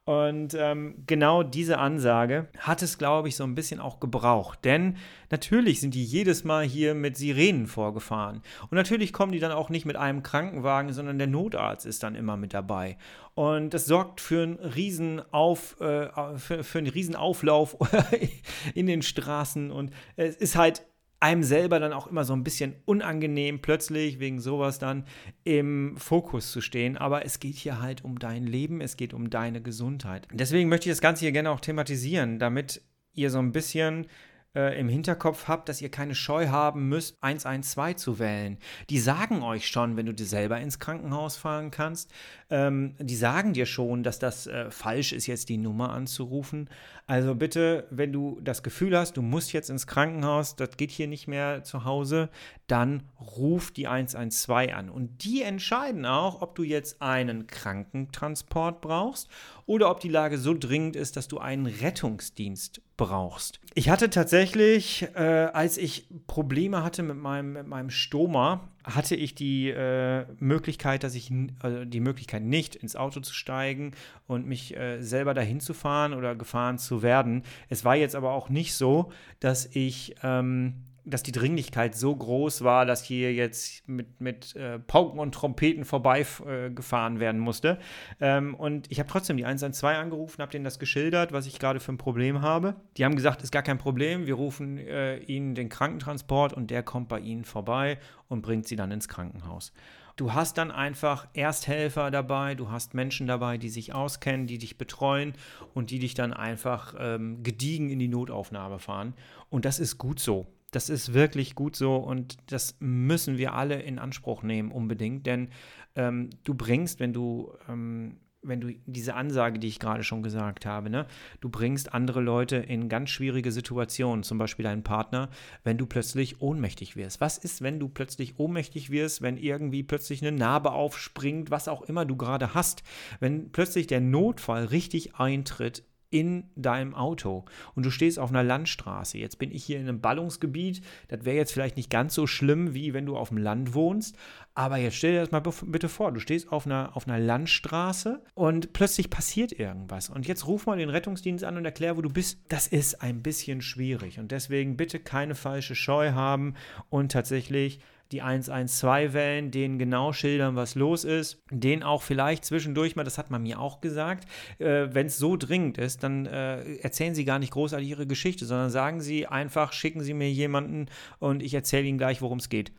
Und 0.09 0.55
ähm, 0.55 1.05
genau 1.07 1.43
diese 1.43 1.77
Ansage 1.77 2.49
hat 2.57 2.81
es, 2.81 2.97
glaube 2.97 3.29
ich, 3.29 3.37
so 3.37 3.45
ein 3.45 3.55
bisschen 3.55 3.79
auch 3.79 4.01
gebraucht. 4.01 4.65
Denn 4.65 4.97
natürlich 5.31 5.83
sind 5.83 5.93
die 5.93 6.03
jedes 6.03 6.45
Mal 6.45 6.65
hier 6.65 6.95
mit 6.95 7.19
Sirenen 7.19 7.67
vorgefahren. 7.67 8.41
Und 8.63 8.73
natürlich 8.73 9.13
kommen 9.13 9.33
die 9.33 9.39
dann 9.39 9.53
auch 9.53 9.69
nicht 9.69 9.85
mit 9.85 9.97
einem 9.97 10.23
Krankenwagen, 10.23 10.95
sondern 10.95 11.19
der 11.19 11.27
Notarzt 11.27 11.85
ist 11.85 12.03
dann 12.03 12.15
immer 12.15 12.39
mit 12.39 12.55
dabei. 12.55 12.97
Und 13.35 13.75
das 13.75 13.85
sorgt 13.85 14.23
für 14.23 14.45
einen 14.45 14.55
riesen, 14.55 15.19
äh, 15.19 16.09
für, 16.39 16.65
für 16.65 16.79
einen 16.79 16.89
riesen 16.89 17.15
Auflauf 17.15 17.77
in 18.75 18.87
den 18.87 19.03
Straßen. 19.03 19.71
Und 19.71 19.93
es 20.17 20.37
ist 20.37 20.57
halt 20.57 20.87
einem 21.21 21.43
selber 21.43 21.81
dann 21.81 21.93
auch 21.93 22.07
immer 22.07 22.25
so 22.25 22.33
ein 22.33 22.45
bisschen 22.45 22.77
unangenehm, 22.85 23.61
plötzlich 23.61 24.21
wegen 24.21 24.41
sowas 24.41 24.79
dann 24.79 25.05
im 25.45 25.97
Fokus 25.97 26.53
zu 26.53 26.61
stehen. 26.61 26.97
Aber 26.97 27.25
es 27.25 27.41
geht 27.41 27.57
hier 27.57 27.81
halt 27.81 28.05
um 28.05 28.19
dein 28.19 28.45
Leben, 28.45 28.81
es 28.81 28.97
geht 28.97 29.15
um 29.15 29.31
deine 29.31 29.61
Gesundheit. 29.61 30.29
Deswegen 30.33 30.69
möchte 30.69 30.89
ich 30.89 30.93
das 30.93 31.01
Ganze 31.01 31.21
hier 31.21 31.33
gerne 31.33 31.51
auch 31.51 31.61
thematisieren, 31.61 32.39
damit 32.39 32.83
ihr 33.15 33.31
so 33.31 33.39
ein 33.41 33.53
bisschen 33.53 34.07
äh, 34.55 34.79
im 34.79 34.89
Hinterkopf 34.89 35.47
habt, 35.47 35.69
dass 35.69 35.83
ihr 35.83 35.91
keine 35.91 36.15
Scheu 36.15 36.49
haben 36.49 36.89
müsst, 36.89 37.17
112 37.21 37.97
zu 37.97 38.19
wählen. 38.19 38.59
Die 38.91 38.99
sagen 38.99 39.43
euch 39.43 39.69
schon, 39.69 39.97
wenn 39.97 40.07
du 40.07 40.15
dir 40.15 40.27
selber 40.27 40.61
ins 40.61 40.79
Krankenhaus 40.79 41.37
fahren 41.37 41.71
kannst, 41.71 42.11
ähm, 42.51 42.95
die 42.99 43.17
sagen 43.17 43.53
dir 43.53 43.67
schon, 43.67 44.03
dass 44.03 44.19
das 44.19 44.47
äh, 44.47 44.71
falsch 44.71 45.13
ist, 45.13 45.27
jetzt 45.27 45.49
die 45.49 45.59
Nummer 45.59 45.91
anzurufen. 45.91 46.71
Also 47.09 47.35
bitte, 47.35 47.87
wenn 47.89 48.13
du 48.13 48.39
das 48.43 48.63
Gefühl 48.63 48.95
hast, 48.95 49.17
du 49.17 49.23
musst 49.23 49.55
jetzt 49.55 49.71
ins 49.71 49.87
Krankenhaus, 49.87 50.57
das 50.57 50.77
geht 50.77 50.91
hier 50.91 51.07
nicht 51.07 51.27
mehr 51.27 51.65
zu 51.65 51.87
Hause, 51.87 52.29
dann 52.67 53.03
ruf 53.19 53.71
die 53.71 53.89
112 53.89 54.75
an. 54.75 54.91
Und 54.91 55.25
die 55.25 55.41
entscheiden 55.41 56.05
auch, 56.05 56.43
ob 56.43 56.55
du 56.55 56.65
jetzt 56.65 57.01
einen 57.01 57.47
Krankentransport 57.47 58.83
brauchst 58.83 59.31
oder 59.65 59.91
ob 59.91 60.01
die 60.01 60.11
Lage 60.11 60.37
so 60.37 60.53
dringend 60.53 60.97
ist, 60.97 61.17
dass 61.17 61.29
du 61.29 61.39
einen 61.39 61.65
Rettungsdienst 61.65 62.83
brauchst. 62.99 63.59
Ich 63.73 63.89
hatte 63.89 64.11
tatsächlich, 64.11 65.09
äh, 65.15 65.49
als 65.53 65.79
ich 65.79 66.09
Probleme 66.27 66.83
hatte 66.83 67.03
mit 67.03 67.17
meinem, 67.17 67.55
mit 67.55 67.67
meinem 67.67 67.89
Stoma, 67.89 68.69
hatte 68.89 69.15
ich 69.15 69.35
die 69.35 69.69
äh, 69.69 70.25
Möglichkeit, 70.39 71.05
dass 71.05 71.15
ich 71.15 71.31
also 71.61 71.85
die 71.85 72.01
Möglichkeit 72.01 72.43
nicht 72.43 72.75
ins 72.75 72.97
Auto 72.97 73.21
zu 73.21 73.35
steigen 73.35 73.93
und 74.27 74.47
mich 74.47 74.77
äh, 74.77 75.03
selber 75.03 75.35
dahin 75.35 75.61
zu 75.61 75.75
fahren 75.75 76.15
oder 76.15 76.35
gefahren 76.35 76.79
zu 76.79 77.03
werden. 77.03 77.43
Es 77.69 77.85
war 77.85 77.97
jetzt 77.97 78.15
aber 78.15 78.33
auch 78.33 78.49
nicht 78.49 78.75
so, 78.75 79.13
dass 79.41 79.67
ich 79.67 80.15
ähm, 80.23 80.75
dass 81.11 81.23
die 81.23 81.33
Dringlichkeit 81.33 81.95
so 81.95 82.15
groß 82.15 82.63
war, 82.63 82.87
dass 82.87 83.03
hier 83.03 83.33
jetzt 83.33 83.89
mit, 83.89 84.21
mit 84.21 84.55
äh, 84.57 84.79
Pauken 84.79 85.19
und 85.19 85.35
Trompeten 85.35 85.85
vorbeigefahren 85.85 87.17
äh, 87.17 87.21
werden 87.21 87.41
musste. 87.41 87.79
Ähm, 88.21 88.55
und 88.55 88.91
ich 88.91 88.99
habe 88.99 89.09
trotzdem 89.09 89.37
die 89.37 89.45
112 89.45 89.97
angerufen, 89.97 90.43
habe 90.43 90.53
denen 90.53 90.65
das 90.65 90.79
geschildert, 90.79 91.33
was 91.33 91.47
ich 91.47 91.59
gerade 91.59 91.81
für 91.81 91.93
ein 91.93 91.99
Problem 91.99 92.43
habe. 92.43 92.77
Die 92.97 93.05
haben 93.05 93.17
gesagt, 93.17 93.43
ist 93.43 93.53
gar 93.53 93.63
kein 93.63 93.79
Problem, 93.79 94.27
wir 94.27 94.35
rufen 94.35 94.79
äh, 94.79 95.19
Ihnen 95.19 95.55
den 95.55 95.69
Krankentransport 95.69 96.53
und 96.53 96.71
der 96.71 96.83
kommt 96.83 97.09
bei 97.09 97.21
Ihnen 97.21 97.45
vorbei 97.45 97.99
und 98.29 98.43
bringt 98.43 98.69
Sie 98.69 98.77
dann 98.77 98.91
ins 98.91 99.09
Krankenhaus. 99.09 99.73
Du 100.19 100.35
hast 100.35 100.59
dann 100.59 100.73
einfach 100.73 101.29
Ersthelfer 101.33 102.11
dabei, 102.11 102.57
du 102.57 102.73
hast 102.73 102.93
Menschen 102.93 103.29
dabei, 103.29 103.57
die 103.57 103.69
sich 103.69 103.95
auskennen, 103.95 104.49
die 104.49 104.59
dich 104.59 104.77
betreuen 104.77 105.35
und 105.75 105.93
die 105.93 106.01
dich 106.01 106.15
dann 106.15 106.33
einfach 106.33 106.97
ähm, 106.99 107.45
gediegen 107.45 107.89
in 107.89 108.01
die 108.01 108.09
Notaufnahme 108.09 108.81
fahren. 108.81 109.15
Und 109.49 109.65
das 109.65 109.79
ist 109.79 109.97
gut 109.97 110.19
so. 110.19 110.49
Das 110.71 110.91
ist 110.91 111.15
wirklich 111.15 111.55
gut 111.55 111.77
so 111.77 111.97
und 111.97 112.37
das 112.47 112.77
müssen 112.81 113.39
wir 113.39 113.55
alle 113.55 113.81
in 113.81 113.99
Anspruch 113.99 114.43
nehmen, 114.43 114.71
unbedingt. 114.71 115.27
Denn 115.27 115.49
ähm, 115.97 116.31
du 116.45 116.55
bringst, 116.55 117.01
wenn 117.01 117.13
du 117.13 117.55
ähm, 117.69 118.19
wenn 118.43 118.61
du 118.61 118.73
diese 118.87 119.15
Ansage, 119.15 119.59
die 119.59 119.69
ich 119.69 119.79
gerade 119.79 120.05
schon 120.05 120.23
gesagt 120.23 120.67
habe, 120.67 120.91
ne, 120.91 121.07
du 121.41 121.49
bringst 121.49 121.93
andere 121.93 122.21
Leute 122.21 122.57
in 122.57 122.89
ganz 122.89 123.11
schwierige 123.11 123.53
Situationen, 123.53 124.23
zum 124.23 124.39
Beispiel 124.39 124.63
deinen 124.63 124.85
Partner, 124.85 125.29
wenn 125.65 125.79
du 125.79 125.87
plötzlich 125.87 126.41
ohnmächtig 126.41 126.97
wirst. 126.97 127.21
Was 127.21 127.39
ist, 127.39 127.63
wenn 127.63 127.81
du 127.81 127.89
plötzlich 127.89 128.39
ohnmächtig 128.39 128.91
wirst, 128.91 129.23
wenn 129.23 129.37
irgendwie 129.37 129.83
plötzlich 129.83 130.23
eine 130.23 130.37
Narbe 130.37 130.73
aufspringt, 130.73 131.51
was 131.51 131.69
auch 131.69 131.83
immer 131.83 132.05
du 132.05 132.17
gerade 132.17 132.55
hast, 132.55 132.83
wenn 133.21 133.51
plötzlich 133.51 133.87
der 133.87 134.01
Notfall 134.01 134.67
richtig 134.67 135.17
eintritt 135.17 135.83
in 136.11 136.45
deinem 136.57 136.95
Auto 136.95 137.45
und 137.75 137.85
du 137.85 137.91
stehst 137.91 138.19
auf 138.19 138.31
einer 138.31 138.43
Landstraße. 138.43 139.19
Jetzt 139.19 139.39
bin 139.39 139.51
ich 139.51 139.65
hier 139.65 139.79
in 139.79 139.89
einem 139.89 140.01
Ballungsgebiet. 140.01 140.83
Das 141.09 141.25
wäre 141.25 141.37
jetzt 141.37 141.53
vielleicht 141.53 141.77
nicht 141.77 141.91
ganz 141.91 142.15
so 142.15 142.27
schlimm, 142.27 142.75
wie 142.75 142.95
wenn 142.95 143.07
du 143.07 143.17
auf 143.17 143.29
dem 143.29 143.39
Land 143.39 143.75
wohnst. 143.75 144.17
Aber 144.55 144.79
jetzt 144.79 144.97
stell 144.97 145.13
dir 145.13 145.21
das 145.21 145.31
mal 145.31 145.43
bitte 145.67 145.89
vor. 145.89 146.13
Du 146.13 146.21
stehst 146.21 146.51
auf 146.51 146.67
einer, 146.67 146.97
auf 146.97 147.07
einer 147.07 147.19
Landstraße 147.19 148.23
und 148.35 148.73
plötzlich 148.73 149.11
passiert 149.11 149.53
irgendwas. 149.53 150.09
Und 150.09 150.27
jetzt 150.27 150.47
ruf 150.47 150.67
mal 150.67 150.79
den 150.79 150.91
Rettungsdienst 150.91 151.45
an 151.45 151.57
und 151.57 151.65
erklär, 151.65 151.97
wo 151.97 152.03
du 152.03 152.11
bist. 152.11 152.39
Das 152.49 152.67
ist 152.67 153.03
ein 153.03 153.23
bisschen 153.23 153.61
schwierig. 153.61 154.19
Und 154.19 154.33
deswegen 154.33 154.77
bitte 154.77 154.99
keine 155.01 155.35
falsche 155.35 155.75
Scheu 155.75 156.13
haben 156.13 156.55
und 156.89 157.13
tatsächlich 157.13 157.81
die 158.13 158.23
112 158.23 159.13
wählen, 159.13 159.51
denen 159.51 159.79
genau 159.79 160.13
schildern, 160.13 160.57
was 160.57 160.75
los 160.75 161.05
ist, 161.05 161.43
denen 161.51 161.83
auch 161.83 162.03
vielleicht 162.03 162.45
zwischendurch 162.45 162.97
mal, 162.97 163.05
das 163.05 163.19
hat 163.19 163.31
man 163.31 163.43
mir 163.43 163.61
auch 163.61 163.81
gesagt, 163.81 164.27
äh, 164.59 164.89
wenn 164.91 165.07
es 165.07 165.19
so 165.19 165.37
dringend 165.37 165.79
ist, 165.79 166.03
dann 166.03 166.27
äh, 166.27 166.77
erzählen 166.77 167.15
Sie 167.15 167.25
gar 167.25 167.39
nicht 167.39 167.53
großartig 167.53 167.89
Ihre 167.89 168.07
Geschichte, 168.07 168.47
sondern 168.47 168.71
sagen 168.71 169.01
Sie 169.01 169.27
einfach, 169.27 169.73
schicken 169.73 170.01
Sie 170.01 170.15
mir 170.15 170.31
jemanden 170.31 170.87
und 171.19 171.43
ich 171.43 171.53
erzähle 171.53 171.87
Ihnen 171.87 171.99
gleich, 171.99 172.23
worum 172.23 172.39
es 172.39 172.49
geht 172.49 172.73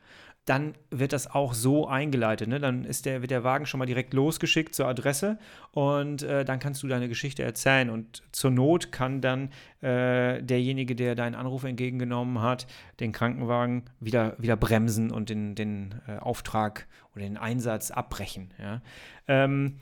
dann 0.50 0.74
wird 0.89 1.13
das 1.13 1.29
auch 1.29 1.53
so 1.53 1.88
eingeleitet. 1.88 2.48
Ne? 2.48 2.60
Dann 2.60 2.84
ist 2.84 3.06
der, 3.06 3.22
wird 3.22 3.29
der 3.29 3.44
Wagen 3.44 3.68
schon 3.68 3.77
mal 3.77 3.86
direkt 3.86 4.15
losgeschickt 4.15 4.74
zur 4.74 4.88
Adresse 4.88 5.38
und 5.74 6.24
äh, 6.24 6.44
dann 6.44 6.58
kannst 6.58 6.82
du 6.82 6.88
deine 6.88 7.08
Geschichte 7.08 7.44
erzählen. 7.44 7.91
Und 7.91 8.24
zur 8.32 8.50
Not 8.50 8.91
kann 8.91 9.22
dann 9.22 9.51
äh, 9.82 10.41
derjenige, 10.41 10.96
der 10.96 11.13
deinen 11.13 11.36
Anruf 11.36 11.65
entgegengenommen 11.65 12.41
hat, 12.41 12.65
den 13.00 13.12
Krankenwagen 13.12 13.84
wieder, 14.00 14.36
wieder 14.39 14.58
bremsen 14.58 15.12
und 15.12 15.29
den, 15.29 15.53
den 15.53 16.01
äh, 16.08 16.18
Auftrag 16.18 16.88
oder 17.13 17.25
den 17.25 17.38
Einsatz 17.38 17.91
abbrechen. 17.91 18.51
Ja? 18.58 18.82
Ähm, 19.27 19.75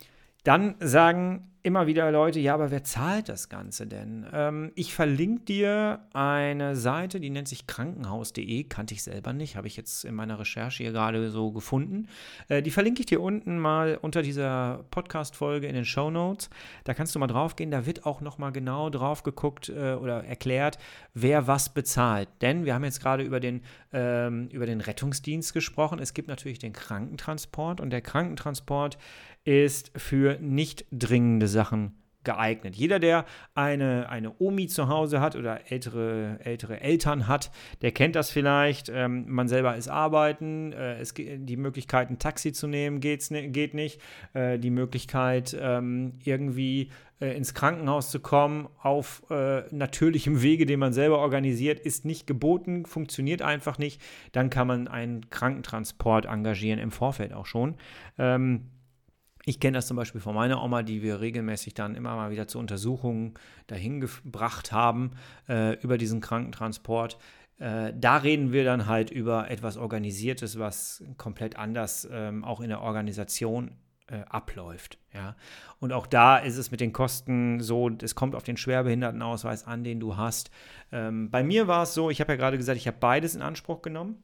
dann 0.48 0.76
sagen 0.80 1.48
immer 1.68 1.86
wieder 1.86 2.10
Leute, 2.14 2.40
ja, 2.40 2.54
aber 2.54 2.72
wer 2.72 2.86
zahlt 2.86 3.28
das 3.28 3.50
Ganze 3.50 3.88
denn? 3.88 4.26
Ähm, 4.32 4.72
ich 4.76 4.94
verlinke 4.94 5.44
dir 5.44 6.00
eine 6.14 6.78
Seite, 6.78 7.20
die 7.20 7.30
nennt 7.30 7.50
sich 7.50 7.68
krankenhaus.de, 7.68 8.64
kannte 8.64 8.94
ich 8.94 9.04
selber 9.04 9.34
nicht, 9.34 9.58
habe 9.58 9.68
ich 9.68 9.76
jetzt 9.76 10.06
in 10.06 10.16
meiner 10.16 10.40
Recherche 10.40 10.84
hier 10.84 10.94
gerade 10.94 11.30
so 11.30 11.52
gefunden. 11.52 12.08
Äh, 12.48 12.62
die 12.62 12.72
verlinke 12.72 13.02
ich 13.02 13.08
dir 13.08 13.20
unten 13.20 13.60
mal 13.60 14.00
unter 14.02 14.22
dieser 14.22 14.86
Podcast-Folge 14.92 15.68
in 15.68 15.76
den 15.76 15.84
Show 15.84 16.10
Notes. 16.10 16.50
Da 16.86 16.94
kannst 16.94 17.14
du 17.14 17.20
mal 17.20 17.28
drauf 17.28 17.58
gehen, 17.58 17.70
da 17.70 17.86
wird 17.86 18.06
auch 18.06 18.22
nochmal 18.22 18.54
genau 18.54 18.90
drauf 18.90 19.24
geguckt 19.24 19.68
äh, 19.68 19.96
oder 19.96 20.24
erklärt, 20.24 20.78
wer 21.14 21.48
was 21.48 21.68
bezahlt. 21.74 22.30
Denn 22.40 22.64
wir 22.64 22.76
haben 22.76 22.86
jetzt 22.86 23.02
gerade 23.02 23.24
über 23.24 23.42
den, 23.42 23.62
ähm, 23.92 24.48
über 24.54 24.68
den 24.68 24.80
Rettungsdienst 24.80 25.54
gesprochen. 25.54 26.00
Es 26.00 26.14
gibt 26.14 26.30
natürlich 26.30 26.60
den 26.60 26.72
Krankentransport 26.72 27.82
und 27.82 27.90
der 27.90 28.00
Krankentransport 28.00 28.98
ist 29.48 29.92
für 29.96 30.38
nicht 30.42 30.86
dringende 30.92 31.48
Sachen 31.48 31.94
geeignet. 32.26 32.76
Jeder, 32.76 33.00
der 33.00 33.24
eine, 33.56 34.10
eine 34.10 34.34
Omi 34.40 34.68
zu 34.68 34.90
Hause 34.90 35.22
hat 35.22 35.38
oder 35.38 35.72
ältere, 35.72 36.38
ältere 36.44 36.82
Eltern 36.82 37.30
hat, 37.30 37.50
der 37.82 37.94
kennt 37.94 38.18
das 38.18 38.30
vielleicht. 38.30 38.90
Ähm, 38.94 39.24
man 39.30 39.48
selber 39.48 39.78
ist 39.78 39.88
arbeiten, 39.88 40.74
äh, 40.74 41.00
es, 41.00 41.14
die 41.14 41.56
Möglichkeit, 41.56 42.10
ein 42.10 42.20
Taxi 42.20 42.52
zu 42.52 42.68
nehmen, 42.68 43.00
geht's, 43.00 43.30
geht 43.30 43.74
nicht. 43.74 44.02
Äh, 44.34 44.60
die 44.60 44.70
Möglichkeit, 44.70 45.56
ähm, 45.58 46.16
irgendwie 46.26 46.92
äh, 47.22 47.38
ins 47.38 47.54
Krankenhaus 47.54 48.12
zu 48.12 48.20
kommen, 48.20 48.68
auf 48.84 49.24
äh, 49.30 49.64
natürlichem 49.74 50.42
Wege, 50.42 50.66
den 50.66 50.82
man 50.82 50.92
selber 50.92 51.20
organisiert, 51.20 51.80
ist 51.80 52.04
nicht 52.04 52.28
geboten, 52.28 52.86
funktioniert 52.86 53.42
einfach 53.42 53.78
nicht. 53.78 54.02
Dann 54.34 54.50
kann 54.50 54.68
man 54.68 54.90
einen 54.90 55.30
Krankentransport 55.30 56.26
engagieren, 56.26 56.80
im 56.80 56.92
Vorfeld 56.92 57.32
auch 57.32 57.46
schon. 57.46 57.76
Ähm, 58.18 58.64
ich 59.48 59.62
kenne 59.62 59.78
das 59.78 59.88
zum 59.88 59.96
Beispiel 59.96 60.20
von 60.20 60.36
meiner 60.36 60.62
Oma, 60.62 60.84
die 60.84 61.02
wir 61.02 61.22
regelmäßig 61.22 61.74
dann 61.74 61.96
immer 61.96 62.18
mal 62.18 62.32
wieder 62.32 62.50
zu 62.50 62.60
Untersuchungen 62.60 63.36
dahin 63.68 64.02
gebracht 64.02 64.74
haben 64.74 65.12
äh, 65.48 65.80
über 65.80 65.98
diesen 65.98 66.20
Krankentransport. 66.20 67.18
Äh, 67.58 67.94
da 67.96 68.18
reden 68.18 68.52
wir 68.52 68.66
dann 68.66 68.88
halt 68.88 69.10
über 69.10 69.50
etwas 69.50 69.78
Organisiertes, 69.78 70.60
was 70.60 71.02
komplett 71.16 71.56
anders 71.56 72.06
ähm, 72.12 72.44
auch 72.44 72.60
in 72.60 72.68
der 72.68 72.82
Organisation 72.82 73.72
äh, 74.08 74.20
abläuft. 74.28 74.98
Ja? 75.14 75.38
Und 75.80 75.94
auch 75.94 76.08
da 76.08 76.38
ist 76.40 76.58
es 76.58 76.70
mit 76.70 76.82
den 76.82 76.92
Kosten 76.92 77.62
so, 77.62 77.90
es 78.02 78.16
kommt 78.16 78.36
auf 78.36 78.44
den 78.44 78.58
Schwerbehindertenausweis 78.58 79.66
an, 79.66 79.86
den 79.86 80.02
du 80.02 80.18
hast. 80.18 80.52
Ähm, 80.92 81.32
bei 81.32 81.42
mir 81.42 81.70
war 81.70 81.84
es 81.84 81.94
so, 81.94 82.10
ich 82.10 82.20
habe 82.20 82.34
ja 82.34 82.38
gerade 82.38 82.58
gesagt, 82.58 82.78
ich 82.78 82.88
habe 82.88 82.98
beides 83.00 83.34
in 83.34 83.42
Anspruch 83.42 83.82
genommen. 83.82 84.22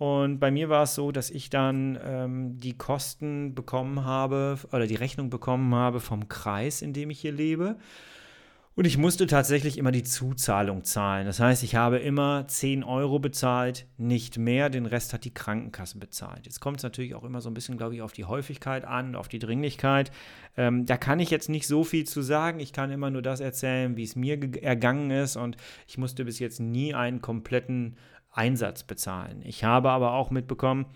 Und 0.00 0.38
bei 0.38 0.50
mir 0.50 0.70
war 0.70 0.84
es 0.84 0.94
so, 0.94 1.12
dass 1.12 1.28
ich 1.28 1.50
dann 1.50 1.98
ähm, 2.02 2.58
die 2.58 2.72
Kosten 2.72 3.54
bekommen 3.54 4.06
habe 4.06 4.58
oder 4.72 4.86
die 4.86 4.94
Rechnung 4.94 5.28
bekommen 5.28 5.74
habe 5.74 6.00
vom 6.00 6.26
Kreis, 6.26 6.80
in 6.80 6.94
dem 6.94 7.10
ich 7.10 7.20
hier 7.20 7.32
lebe. 7.32 7.76
Und 8.76 8.86
ich 8.86 8.96
musste 8.96 9.26
tatsächlich 9.26 9.76
immer 9.76 9.92
die 9.92 10.02
Zuzahlung 10.02 10.84
zahlen. 10.84 11.26
Das 11.26 11.38
heißt, 11.38 11.62
ich 11.64 11.74
habe 11.74 11.98
immer 11.98 12.48
10 12.48 12.82
Euro 12.82 13.18
bezahlt, 13.18 13.84
nicht 13.98 14.38
mehr. 14.38 14.70
Den 14.70 14.86
Rest 14.86 15.12
hat 15.12 15.26
die 15.26 15.34
Krankenkasse 15.34 15.98
bezahlt. 15.98 16.46
Jetzt 16.46 16.60
kommt 16.60 16.78
es 16.78 16.82
natürlich 16.82 17.14
auch 17.14 17.24
immer 17.24 17.42
so 17.42 17.50
ein 17.50 17.54
bisschen, 17.54 17.76
glaube 17.76 17.94
ich, 17.94 18.00
auf 18.00 18.14
die 18.14 18.24
Häufigkeit 18.24 18.86
an, 18.86 19.14
auf 19.14 19.28
die 19.28 19.38
Dringlichkeit. 19.38 20.12
Ähm, 20.56 20.86
da 20.86 20.96
kann 20.96 21.20
ich 21.20 21.28
jetzt 21.28 21.50
nicht 21.50 21.66
so 21.66 21.84
viel 21.84 22.06
zu 22.06 22.22
sagen. 22.22 22.58
Ich 22.58 22.72
kann 22.72 22.90
immer 22.90 23.10
nur 23.10 23.20
das 23.20 23.40
erzählen, 23.40 23.98
wie 23.98 24.04
es 24.04 24.16
mir 24.16 24.40
ergangen 24.62 25.10
ist. 25.10 25.36
Und 25.36 25.58
ich 25.86 25.98
musste 25.98 26.24
bis 26.24 26.38
jetzt 26.38 26.58
nie 26.58 26.94
einen 26.94 27.20
kompletten 27.20 27.98
Einsatz 28.30 28.84
bezahlen. 28.84 29.42
Ich 29.44 29.64
habe 29.64 29.90
aber 29.90 30.12
auch 30.12 30.30
mitbekommen, 30.30 30.86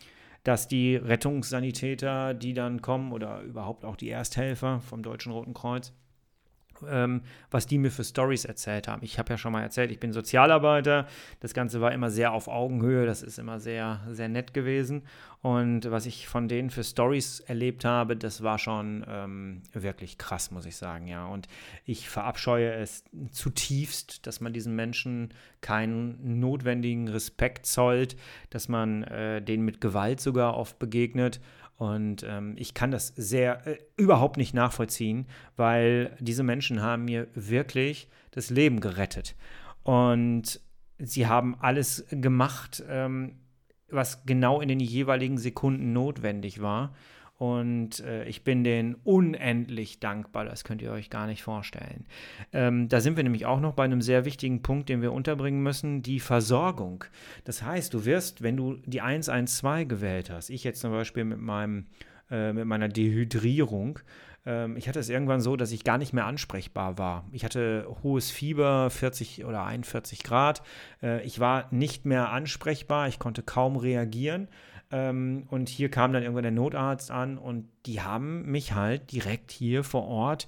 dass 0.44 0.68
die 0.68 0.96
Rettungssanitäter, 0.96 2.34
die 2.34 2.54
dann 2.54 2.82
kommen 2.82 3.12
oder 3.12 3.40
überhaupt 3.40 3.84
auch 3.84 3.96
die 3.96 4.10
Ersthelfer 4.10 4.80
vom 4.80 5.02
Deutschen 5.02 5.32
Roten 5.32 5.54
Kreuz, 5.54 5.92
ähm, 6.88 7.22
was 7.50 7.66
die 7.66 7.78
mir 7.78 7.90
für 7.90 8.04
Stories 8.04 8.44
erzählt 8.44 8.88
haben. 8.88 9.02
Ich 9.02 9.18
habe 9.18 9.30
ja 9.30 9.38
schon 9.38 9.52
mal 9.52 9.62
erzählt, 9.62 9.90
ich 9.90 10.00
bin 10.00 10.12
Sozialarbeiter. 10.12 11.06
Das 11.40 11.54
Ganze 11.54 11.80
war 11.80 11.92
immer 11.92 12.10
sehr 12.10 12.32
auf 12.32 12.48
Augenhöhe. 12.48 13.06
Das 13.06 13.22
ist 13.22 13.38
immer 13.38 13.60
sehr, 13.60 14.00
sehr 14.10 14.28
nett 14.28 14.54
gewesen. 14.54 15.02
Und 15.44 15.90
was 15.90 16.06
ich 16.06 16.26
von 16.26 16.48
denen 16.48 16.70
für 16.70 16.82
Stories 16.82 17.40
erlebt 17.40 17.84
habe, 17.84 18.16
das 18.16 18.42
war 18.42 18.58
schon 18.58 19.04
ähm, 19.06 19.62
wirklich 19.74 20.16
krass, 20.16 20.50
muss 20.50 20.64
ich 20.64 20.76
sagen. 20.76 21.06
Ja, 21.06 21.26
und 21.26 21.48
ich 21.84 22.08
verabscheue 22.08 22.72
es 22.72 23.04
zutiefst, 23.30 24.26
dass 24.26 24.40
man 24.40 24.54
diesen 24.54 24.74
Menschen 24.74 25.34
keinen 25.60 26.40
notwendigen 26.40 27.08
Respekt 27.08 27.66
zollt, 27.66 28.16
dass 28.48 28.68
man 28.68 29.02
äh, 29.04 29.42
denen 29.42 29.66
mit 29.66 29.82
Gewalt 29.82 30.20
sogar 30.20 30.56
oft 30.56 30.78
begegnet. 30.78 31.40
Und 31.76 32.24
ähm, 32.28 32.54
ich 32.56 32.74
kann 32.74 32.90
das 32.90 33.08
sehr 33.16 33.66
äh, 33.66 33.78
überhaupt 33.96 34.36
nicht 34.36 34.54
nachvollziehen, 34.54 35.26
weil 35.56 36.16
diese 36.20 36.42
Menschen 36.42 36.80
haben 36.80 37.04
mir 37.04 37.26
wirklich 37.34 38.08
das 38.30 38.50
Leben 38.50 38.80
gerettet. 38.80 39.34
Und 39.82 40.60
sie 40.98 41.26
haben 41.26 41.56
alles 41.60 42.06
gemacht, 42.10 42.82
ähm, 42.88 43.36
was 43.90 44.24
genau 44.24 44.60
in 44.60 44.68
den 44.68 44.80
jeweiligen 44.80 45.38
Sekunden 45.38 45.92
notwendig 45.92 46.62
war. 46.62 46.94
Und 47.44 48.00
äh, 48.00 48.24
ich 48.24 48.42
bin 48.42 48.64
denen 48.64 48.94
unendlich 49.04 50.00
dankbar, 50.00 50.46
das 50.46 50.64
könnt 50.64 50.80
ihr 50.80 50.90
euch 50.90 51.10
gar 51.10 51.26
nicht 51.26 51.42
vorstellen. 51.42 52.06
Ähm, 52.54 52.88
da 52.88 53.00
sind 53.00 53.18
wir 53.18 53.22
nämlich 53.22 53.44
auch 53.44 53.60
noch 53.60 53.74
bei 53.74 53.84
einem 53.84 54.00
sehr 54.00 54.24
wichtigen 54.24 54.62
Punkt, 54.62 54.88
den 54.88 55.02
wir 55.02 55.12
unterbringen 55.12 55.62
müssen, 55.62 56.00
die 56.00 56.20
Versorgung. 56.20 57.04
Das 57.44 57.62
heißt, 57.62 57.92
du 57.92 58.06
wirst, 58.06 58.42
wenn 58.42 58.56
du 58.56 58.78
die 58.86 59.02
112 59.02 59.86
gewählt 59.86 60.30
hast, 60.30 60.48
ich 60.48 60.64
jetzt 60.64 60.80
zum 60.80 60.92
Beispiel 60.92 61.24
mit, 61.24 61.38
meinem, 61.38 61.88
äh, 62.30 62.54
mit 62.54 62.64
meiner 62.64 62.88
Dehydrierung, 62.88 63.98
ähm, 64.46 64.78
ich 64.78 64.88
hatte 64.88 65.00
es 65.00 65.10
irgendwann 65.10 65.42
so, 65.42 65.54
dass 65.56 65.70
ich 65.70 65.84
gar 65.84 65.98
nicht 65.98 66.14
mehr 66.14 66.24
ansprechbar 66.24 66.96
war. 66.96 67.28
Ich 67.32 67.44
hatte 67.44 67.86
hohes 68.02 68.30
Fieber, 68.30 68.88
40 68.88 69.44
oder 69.44 69.64
41 69.64 70.22
Grad. 70.22 70.62
Äh, 71.02 71.22
ich 71.24 71.40
war 71.40 71.68
nicht 71.72 72.06
mehr 72.06 72.30
ansprechbar, 72.30 73.08
ich 73.08 73.18
konnte 73.18 73.42
kaum 73.42 73.76
reagieren. 73.76 74.48
Ähm, 74.90 75.44
und 75.50 75.68
hier 75.68 75.90
kam 75.90 76.12
dann 76.12 76.22
irgendwann 76.22 76.42
der 76.42 76.52
Notarzt 76.52 77.10
an 77.10 77.38
und 77.38 77.68
die 77.86 78.00
haben 78.00 78.50
mich 78.50 78.74
halt 78.74 79.12
direkt 79.12 79.50
hier 79.50 79.84
vor 79.84 80.06
Ort 80.06 80.46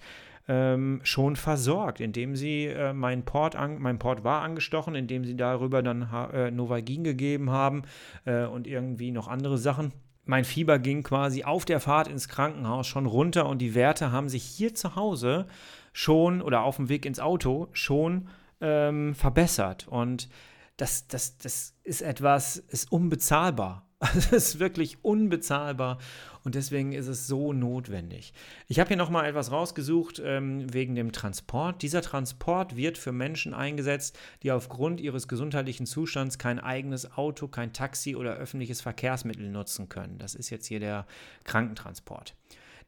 ähm, 0.48 1.00
schon 1.02 1.36
versorgt, 1.36 2.00
indem 2.00 2.36
sie 2.36 2.66
äh, 2.66 2.92
mein 2.92 3.24
Port 3.24 3.56
an, 3.56 3.80
mein 3.80 3.98
Port 3.98 4.24
war 4.24 4.42
angestochen, 4.42 4.94
indem 4.94 5.24
sie 5.24 5.36
darüber 5.36 5.82
dann 5.82 6.08
äh, 6.32 6.50
Novagin 6.50 7.04
gegeben 7.04 7.50
haben 7.50 7.82
äh, 8.24 8.44
und 8.44 8.66
irgendwie 8.66 9.10
noch 9.10 9.28
andere 9.28 9.58
Sachen. 9.58 9.92
Mein 10.24 10.44
Fieber 10.44 10.78
ging 10.78 11.02
quasi 11.02 11.44
auf 11.44 11.64
der 11.64 11.80
Fahrt 11.80 12.08
ins 12.08 12.28
Krankenhaus 12.28 12.86
schon 12.86 13.06
runter 13.06 13.48
und 13.48 13.58
die 13.58 13.74
Werte 13.74 14.10
haben 14.12 14.28
sich 14.28 14.42
hier 14.42 14.74
zu 14.74 14.96
Hause 14.96 15.46
schon 15.92 16.42
oder 16.42 16.62
auf 16.62 16.76
dem 16.76 16.88
Weg 16.88 17.06
ins 17.06 17.20
Auto 17.20 17.68
schon 17.72 18.28
ähm, 18.60 19.14
verbessert. 19.14 19.86
Und 19.88 20.28
das, 20.76 21.06
das, 21.06 21.38
das 21.38 21.74
ist 21.84 22.02
etwas, 22.02 22.56
ist 22.56 22.90
unbezahlbar. 22.90 23.85
Also 24.00 24.18
es 24.18 24.32
ist 24.32 24.58
wirklich 24.58 24.98
unbezahlbar 25.02 25.98
und 26.44 26.54
deswegen 26.54 26.92
ist 26.92 27.08
es 27.08 27.26
so 27.26 27.52
notwendig. 27.52 28.34
Ich 28.68 28.78
habe 28.78 28.88
hier 28.88 28.96
nochmal 28.96 29.26
etwas 29.26 29.50
rausgesucht 29.50 30.20
ähm, 30.24 30.72
wegen 30.72 30.94
dem 30.94 31.12
Transport. 31.12 31.80
Dieser 31.82 32.02
Transport 32.02 32.76
wird 32.76 32.98
für 32.98 33.12
Menschen 33.12 33.54
eingesetzt, 33.54 34.18
die 34.42 34.52
aufgrund 34.52 35.00
ihres 35.00 35.28
gesundheitlichen 35.28 35.86
Zustands 35.86 36.38
kein 36.38 36.60
eigenes 36.60 37.16
Auto, 37.16 37.48
kein 37.48 37.72
Taxi 37.72 38.16
oder 38.16 38.34
öffentliches 38.34 38.82
Verkehrsmittel 38.82 39.50
nutzen 39.50 39.88
können. 39.88 40.18
Das 40.18 40.34
ist 40.34 40.50
jetzt 40.50 40.66
hier 40.66 40.80
der 40.80 41.06
Krankentransport. 41.44 42.34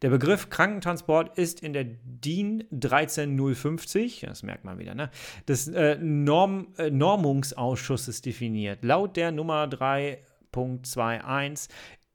Der 0.03 0.11
Begriff 0.11 0.49
Krankentransport 0.49 1.37
ist 1.37 1.61
in 1.61 1.73
der 1.73 1.85
DIN 1.85 2.65
13050, 2.71 4.21
das 4.21 4.45
merkt 4.45 4.65
man 4.65 4.79
wieder, 4.79 4.95
ne, 4.95 5.11
des 5.49 5.67
äh, 5.67 5.97
Norm, 6.01 6.69
äh, 6.77 6.91
Normungsausschusses 6.91 8.23
definiert. 8.23 8.85
Laut 8.85 9.17
der 9.17 9.33
Nummer 9.33 9.67
3.21 10.53 11.69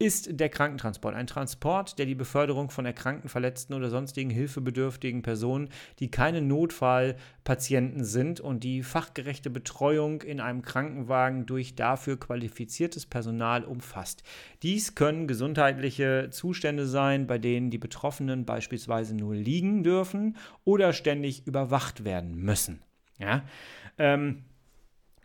ist 0.04 0.38
der 0.38 0.50
Krankentransport. 0.50 1.16
Ein 1.16 1.28
Transport, 1.28 1.98
der 1.98 2.06
die 2.06 2.16
Beförderung 2.16 2.70
von 2.70 2.86
erkrankten, 2.86 3.30
verletzten 3.30 3.74
oder 3.74 3.90
sonstigen 3.90 4.30
hilfebedürftigen 4.30 5.22
Personen, 5.22 5.70
die 6.00 6.12
keine 6.12 6.42
Notfallpatienten 6.42 8.04
sind 8.04 8.42
und 8.42 8.66
die 8.66 8.84
fachgerechte 8.84 9.50
Betreuung 9.50 10.22
in 10.22 10.42
einem 10.42 10.62
Krankenwagen 10.62 11.46
durch 11.46 11.76
dafür 11.76 12.20
qualifiziertes 12.20 13.06
Personal 13.06 13.64
umfasst. 13.64 14.24
Dies 14.62 14.94
können 14.94 15.26
gesundheitliche 15.26 16.30
Zustände 16.32 16.86
sein, 16.86 17.26
bei 17.26 17.38
denen 17.38 17.70
die 17.70 17.78
Betroffenen 17.78 18.44
beispielsweise 18.44 19.16
nur 19.16 19.36
liegen 19.36 19.84
dürfen 19.84 20.36
oder 20.66 20.92
ständig 20.92 21.48
überwacht 21.48 22.04
werden 22.04 22.36
müssen. 22.36 22.82
Ja. 23.20 23.44
Ähm, 23.98 24.44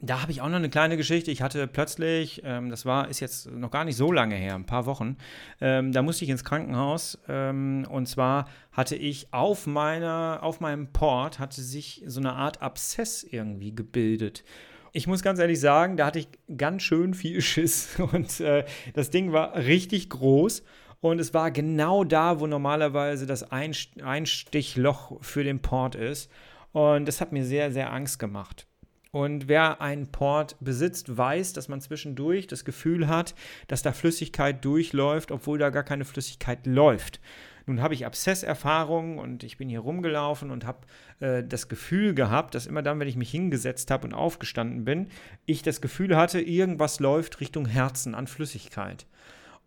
da 0.00 0.22
habe 0.22 0.30
ich 0.30 0.40
auch 0.40 0.48
noch 0.48 0.56
eine 0.56 0.70
kleine 0.70 0.96
Geschichte. 0.96 1.30
Ich 1.30 1.42
hatte 1.42 1.66
plötzlich, 1.66 2.42
ähm, 2.44 2.70
das 2.70 2.86
war, 2.86 3.08
ist 3.08 3.20
jetzt 3.20 3.50
noch 3.50 3.70
gar 3.70 3.84
nicht 3.84 3.96
so 3.96 4.12
lange 4.12 4.36
her, 4.36 4.54
ein 4.54 4.66
paar 4.66 4.86
Wochen, 4.86 5.16
ähm, 5.60 5.92
da 5.92 6.02
musste 6.02 6.24
ich 6.24 6.30
ins 6.30 6.44
Krankenhaus. 6.44 7.18
Ähm, 7.28 7.86
und 7.90 8.06
zwar 8.06 8.48
hatte 8.72 8.96
ich 8.96 9.32
auf 9.32 9.66
meiner, 9.66 10.40
auf 10.42 10.60
meinem 10.60 10.92
Port 10.92 11.38
hatte 11.38 11.60
sich 11.60 12.02
so 12.06 12.20
eine 12.20 12.34
Art 12.34 12.62
Abszess 12.62 13.24
irgendwie 13.24 13.74
gebildet. 13.74 14.44
Ich 14.92 15.06
muss 15.06 15.22
ganz 15.22 15.38
ehrlich 15.38 15.60
sagen, 15.60 15.96
da 15.96 16.06
hatte 16.06 16.20
ich 16.20 16.28
ganz 16.56 16.82
schön 16.82 17.14
viel 17.14 17.40
Schiss. 17.42 17.98
Und 17.98 18.40
äh, 18.40 18.64
das 18.94 19.10
Ding 19.10 19.32
war 19.32 19.56
richtig 19.56 20.10
groß. 20.10 20.62
Und 21.00 21.20
es 21.20 21.32
war 21.32 21.50
genau 21.50 22.02
da, 22.02 22.40
wo 22.40 22.46
normalerweise 22.46 23.26
das 23.26 23.52
Einstichloch 23.52 25.22
für 25.22 25.44
den 25.44 25.60
Port 25.60 25.94
ist. 25.94 26.30
Und 26.72 27.06
das 27.06 27.20
hat 27.20 27.32
mir 27.32 27.44
sehr, 27.44 27.70
sehr 27.70 27.92
Angst 27.92 28.18
gemacht. 28.18 28.66
Und 29.10 29.48
wer 29.48 29.80
einen 29.80 30.08
Port 30.08 30.56
besitzt, 30.60 31.16
weiß, 31.16 31.54
dass 31.54 31.68
man 31.68 31.80
zwischendurch 31.80 32.46
das 32.46 32.64
Gefühl 32.64 33.08
hat, 33.08 33.34
dass 33.66 33.82
da 33.82 33.92
Flüssigkeit 33.92 34.64
durchläuft, 34.64 35.30
obwohl 35.30 35.58
da 35.58 35.70
gar 35.70 35.84
keine 35.84 36.04
Flüssigkeit 36.04 36.66
läuft. 36.66 37.20
Nun 37.68 37.82
habe 37.82 37.92
ich 37.92 38.06
Abszesserfahrungen 38.06 39.18
und 39.18 39.44
ich 39.44 39.58
bin 39.58 39.68
hier 39.68 39.80
rumgelaufen 39.80 40.50
und 40.50 40.64
habe 40.64 40.86
äh, 41.20 41.44
das 41.44 41.68
Gefühl 41.68 42.14
gehabt, 42.14 42.54
dass 42.54 42.66
immer 42.66 42.82
dann, 42.82 42.98
wenn 42.98 43.08
ich 43.08 43.16
mich 43.16 43.30
hingesetzt 43.30 43.90
habe 43.90 44.06
und 44.06 44.14
aufgestanden 44.14 44.84
bin, 44.84 45.08
ich 45.44 45.62
das 45.62 45.82
Gefühl 45.82 46.16
hatte, 46.16 46.40
irgendwas 46.40 46.98
läuft 46.98 47.40
Richtung 47.40 47.66
Herzen 47.66 48.14
an 48.14 48.26
Flüssigkeit. 48.26 49.06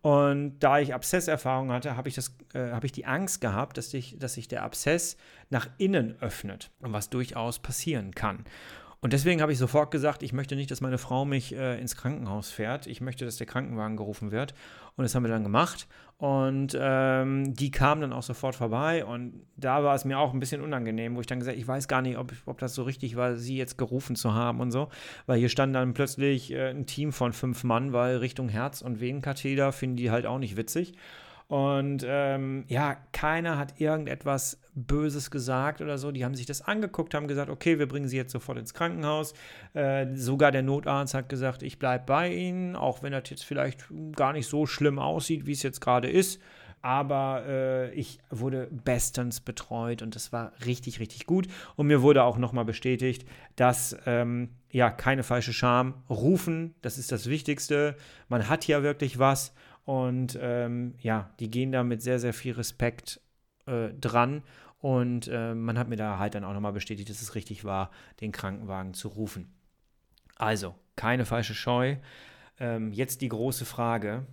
Und 0.02 0.58
da 0.58 0.80
ich 0.80 0.94
Abszesserfahrung 0.94 1.70
hatte, 1.70 1.96
habe 1.96 2.08
ich, 2.08 2.18
äh, 2.18 2.72
hab 2.72 2.82
ich 2.82 2.90
die 2.90 3.06
Angst 3.06 3.40
gehabt, 3.40 3.78
dass 3.78 3.92
sich, 3.92 4.16
dass 4.18 4.34
sich 4.34 4.48
der 4.48 4.64
Abszess 4.64 5.16
nach 5.48 5.68
innen 5.78 6.16
öffnet, 6.20 6.72
was 6.80 7.08
durchaus 7.08 7.60
passieren 7.60 8.12
kann. 8.12 8.44
Und 9.02 9.12
deswegen 9.12 9.42
habe 9.42 9.50
ich 9.50 9.58
sofort 9.58 9.90
gesagt, 9.90 10.22
ich 10.22 10.32
möchte 10.32 10.54
nicht, 10.54 10.70
dass 10.70 10.80
meine 10.80 10.96
Frau 10.96 11.24
mich 11.24 11.56
äh, 11.56 11.76
ins 11.80 11.96
Krankenhaus 11.96 12.52
fährt. 12.52 12.86
Ich 12.86 13.00
möchte, 13.00 13.24
dass 13.24 13.36
der 13.36 13.48
Krankenwagen 13.48 13.96
gerufen 13.96 14.30
wird. 14.30 14.54
Und 14.96 15.02
das 15.02 15.16
haben 15.16 15.24
wir 15.24 15.28
dann 15.28 15.42
gemacht. 15.42 15.88
Und 16.18 16.78
ähm, 16.80 17.52
die 17.52 17.72
kam 17.72 18.00
dann 18.00 18.12
auch 18.12 18.22
sofort 18.22 18.54
vorbei. 18.54 19.04
Und 19.04 19.44
da 19.56 19.82
war 19.82 19.96
es 19.96 20.04
mir 20.04 20.20
auch 20.20 20.32
ein 20.32 20.38
bisschen 20.38 20.60
unangenehm, 20.60 21.16
wo 21.16 21.20
ich 21.20 21.26
dann 21.26 21.40
gesagt 21.40 21.56
habe, 21.56 21.60
ich 21.60 21.66
weiß 21.66 21.88
gar 21.88 22.00
nicht, 22.00 22.16
ob, 22.16 22.32
ob 22.46 22.60
das 22.60 22.76
so 22.76 22.84
richtig 22.84 23.16
war, 23.16 23.34
sie 23.34 23.56
jetzt 23.56 23.76
gerufen 23.76 24.14
zu 24.14 24.34
haben 24.34 24.60
und 24.60 24.70
so. 24.70 24.88
Weil 25.26 25.40
hier 25.40 25.48
stand 25.48 25.74
dann 25.74 25.94
plötzlich 25.94 26.52
äh, 26.52 26.70
ein 26.70 26.86
Team 26.86 27.12
von 27.12 27.32
fünf 27.32 27.64
Mann, 27.64 27.92
weil 27.92 28.18
Richtung 28.18 28.48
Herz- 28.48 28.82
und 28.82 29.00
Venenkatheter 29.00 29.72
finden 29.72 29.96
die 29.96 30.12
halt 30.12 30.26
auch 30.26 30.38
nicht 30.38 30.56
witzig. 30.56 30.94
Und 31.48 32.04
ähm, 32.06 32.64
ja, 32.68 32.96
keiner 33.12 33.58
hat 33.58 33.80
irgendetwas 33.80 34.58
Böses 34.74 35.30
gesagt 35.30 35.80
oder 35.80 35.98
so. 35.98 36.10
Die 36.10 36.24
haben 36.24 36.34
sich 36.34 36.46
das 36.46 36.62
angeguckt, 36.62 37.14
haben 37.14 37.28
gesagt, 37.28 37.50
okay, 37.50 37.78
wir 37.78 37.86
bringen 37.86 38.08
sie 38.08 38.16
jetzt 38.16 38.32
sofort 38.32 38.58
ins 38.58 38.72
Krankenhaus. 38.74 39.34
Äh, 39.74 40.06
sogar 40.14 40.50
der 40.50 40.62
Notarzt 40.62 41.14
hat 41.14 41.28
gesagt, 41.28 41.62
ich 41.62 41.78
bleibe 41.78 42.04
bei 42.06 42.32
ihnen, 42.32 42.74
auch 42.74 43.02
wenn 43.02 43.12
das 43.12 43.28
jetzt 43.28 43.44
vielleicht 43.44 43.84
gar 44.16 44.32
nicht 44.32 44.46
so 44.46 44.66
schlimm 44.66 44.98
aussieht, 44.98 45.46
wie 45.46 45.52
es 45.52 45.62
jetzt 45.62 45.80
gerade 45.80 46.10
ist. 46.10 46.40
Aber 46.82 47.44
äh, 47.46 47.94
ich 47.94 48.18
wurde 48.28 48.68
bestens 48.70 49.40
betreut 49.40 50.02
und 50.02 50.16
das 50.16 50.32
war 50.32 50.52
richtig, 50.66 50.98
richtig 50.98 51.26
gut. 51.26 51.46
Und 51.76 51.86
mir 51.86 52.02
wurde 52.02 52.24
auch 52.24 52.38
nochmal 52.38 52.64
bestätigt, 52.64 53.24
dass 53.54 53.96
ähm, 54.04 54.48
ja 54.68 54.90
keine 54.90 55.22
falsche 55.22 55.52
Scham 55.52 55.94
rufen, 56.10 56.74
das 56.82 56.98
ist 56.98 57.12
das 57.12 57.28
Wichtigste. 57.28 57.96
Man 58.28 58.48
hat 58.48 58.66
ja 58.66 58.82
wirklich 58.82 59.20
was 59.20 59.54
und 59.84 60.38
ähm, 60.40 60.94
ja, 61.00 61.30
die 61.40 61.50
gehen 61.50 61.72
da 61.72 61.82
mit 61.82 62.02
sehr, 62.02 62.18
sehr 62.18 62.32
viel 62.32 62.52
Respekt 62.52 63.20
äh, 63.66 63.88
dran. 63.94 64.42
Und 64.78 65.28
äh, 65.28 65.54
man 65.54 65.78
hat 65.78 65.88
mir 65.88 65.96
da 65.96 66.18
halt 66.18 66.34
dann 66.34 66.44
auch 66.44 66.52
nochmal 66.52 66.72
bestätigt, 66.72 67.08
dass 67.08 67.22
es 67.22 67.34
richtig 67.34 67.64
war, 67.64 67.90
den 68.20 68.32
Krankenwagen 68.32 68.94
zu 68.94 69.08
rufen. 69.08 69.52
Also, 70.36 70.74
keine 70.96 71.24
falsche 71.24 71.54
Scheu. 71.54 71.96
Ähm, 72.58 72.92
jetzt 72.92 73.20
die 73.20 73.28
große 73.28 73.64
Frage: 73.64 74.26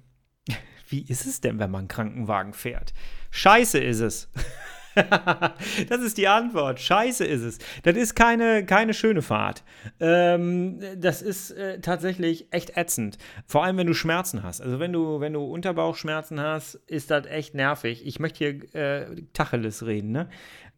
Wie 0.89 1.01
ist 1.01 1.25
es 1.25 1.41
denn, 1.41 1.59
wenn 1.59 1.71
man 1.71 1.79
einen 1.79 1.87
Krankenwagen 1.87 2.53
fährt? 2.53 2.93
Scheiße 3.31 3.79
ist 3.79 3.99
es. 3.99 4.29
das 5.89 6.01
ist 6.01 6.17
die 6.17 6.27
Antwort. 6.27 6.79
Scheiße 6.79 7.25
ist 7.25 7.41
es. 7.41 7.57
Das 7.83 7.95
ist 7.95 8.15
keine, 8.15 8.65
keine 8.65 8.93
schöne 8.93 9.21
Fahrt. 9.21 9.63
Ähm, 9.99 10.79
das 10.97 11.21
ist 11.21 11.51
äh, 11.51 11.79
tatsächlich 11.79 12.47
echt 12.51 12.77
ätzend. 12.77 13.17
Vor 13.45 13.63
allem, 13.63 13.77
wenn 13.77 13.87
du 13.87 13.93
Schmerzen 13.93 14.43
hast. 14.43 14.61
Also 14.61 14.79
wenn 14.79 14.93
du, 14.93 15.19
wenn 15.19 15.33
du 15.33 15.43
Unterbauchschmerzen 15.43 16.39
hast, 16.39 16.75
ist 16.87 17.11
das 17.11 17.25
echt 17.25 17.55
nervig. 17.55 18.05
Ich 18.05 18.19
möchte 18.19 18.37
hier 18.37 18.75
äh, 18.75 19.21
Tacheles 19.33 19.85
reden. 19.85 20.11
Ne? 20.11 20.29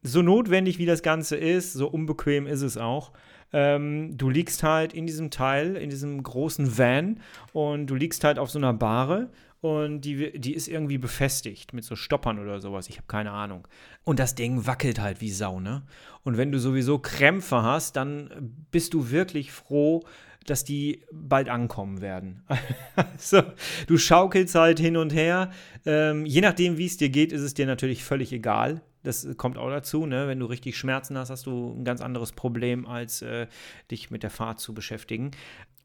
So 0.04 0.22
notwendig 0.22 0.80
wie 0.80 0.86
das 0.86 1.04
Ganze 1.04 1.38
ist, 1.38 1.74
so 1.74 1.88
unbequem 1.88 2.48
ist 2.48 2.62
es 2.62 2.78
auch. 2.78 3.12
Ähm, 3.54 4.18
du 4.18 4.30
liegst 4.30 4.64
halt 4.64 4.94
in 4.94 5.06
diesem 5.06 5.30
Teil, 5.30 5.76
in 5.76 5.90
diesem 5.90 6.24
großen 6.24 6.78
Van 6.78 7.20
und 7.54 7.88
du 7.88 7.96
liegst 7.96 8.24
halt 8.24 8.40
auf 8.40 8.50
so 8.50 8.60
einer 8.60 8.74
Bahre 8.74 9.30
und 9.62 10.02
die, 10.02 10.40
die 10.40 10.56
ist 10.56 10.68
irgendwie 10.68 10.98
befestigt 10.98 11.72
mit 11.72 11.84
so 11.84 11.96
Stoppern 11.96 12.40
oder 12.40 12.60
sowas. 12.60 12.90
Ich 12.90 12.98
habe 12.98 13.08
keine 13.08 13.32
Ahnung. 13.32 13.68
Und 14.04 14.18
das 14.18 14.34
Ding 14.34 14.66
wackelt 14.66 15.00
halt 15.00 15.22
wie 15.22 15.30
Sau, 15.30 15.60
ne? 15.60 15.84
Und 16.24 16.38
wenn 16.38 16.52
du 16.52 16.60
sowieso 16.60 16.98
Krämpfe 16.98 17.62
hast, 17.62 17.96
dann 17.96 18.56
bist 18.72 18.96
du 18.96 19.12
wirklich 19.12 19.52
froh, 19.52 20.04
dass 20.48 20.64
die 20.64 21.04
bald 21.12 21.48
ankommen 21.48 22.02
werden. 22.02 22.42
also, 22.96 23.44
du 23.86 23.98
schaukelst 24.00 24.56
halt 24.56 24.80
hin 24.80 24.98
und 24.98 25.14
her. 25.14 25.52
Ähm, 25.86 26.26
je 26.26 26.42
nachdem, 26.42 26.80
wie 26.80 26.88
es 26.88 26.98
dir 26.98 27.10
geht, 27.10 27.32
ist 27.32 27.42
es 27.42 27.54
dir 27.54 27.68
natürlich 27.68 28.04
völlig 28.04 28.34
egal. 28.34 28.82
Das 29.04 29.28
kommt 29.38 29.60
auch 29.60 29.70
dazu, 29.70 30.08
ne? 30.08 30.28
Wenn 30.28 30.40
du 30.40 30.48
richtig 30.48 30.76
Schmerzen 30.76 31.18
hast, 31.20 31.30
hast 31.30 31.46
du 31.46 31.76
ein 31.78 31.86
ganz 31.86 32.02
anderes 32.02 32.32
Problem, 32.32 32.88
als 32.88 33.22
äh, 33.22 33.46
dich 33.92 34.10
mit 34.10 34.24
der 34.24 34.32
Fahrt 34.32 34.60
zu 34.60 34.74
beschäftigen 34.74 35.32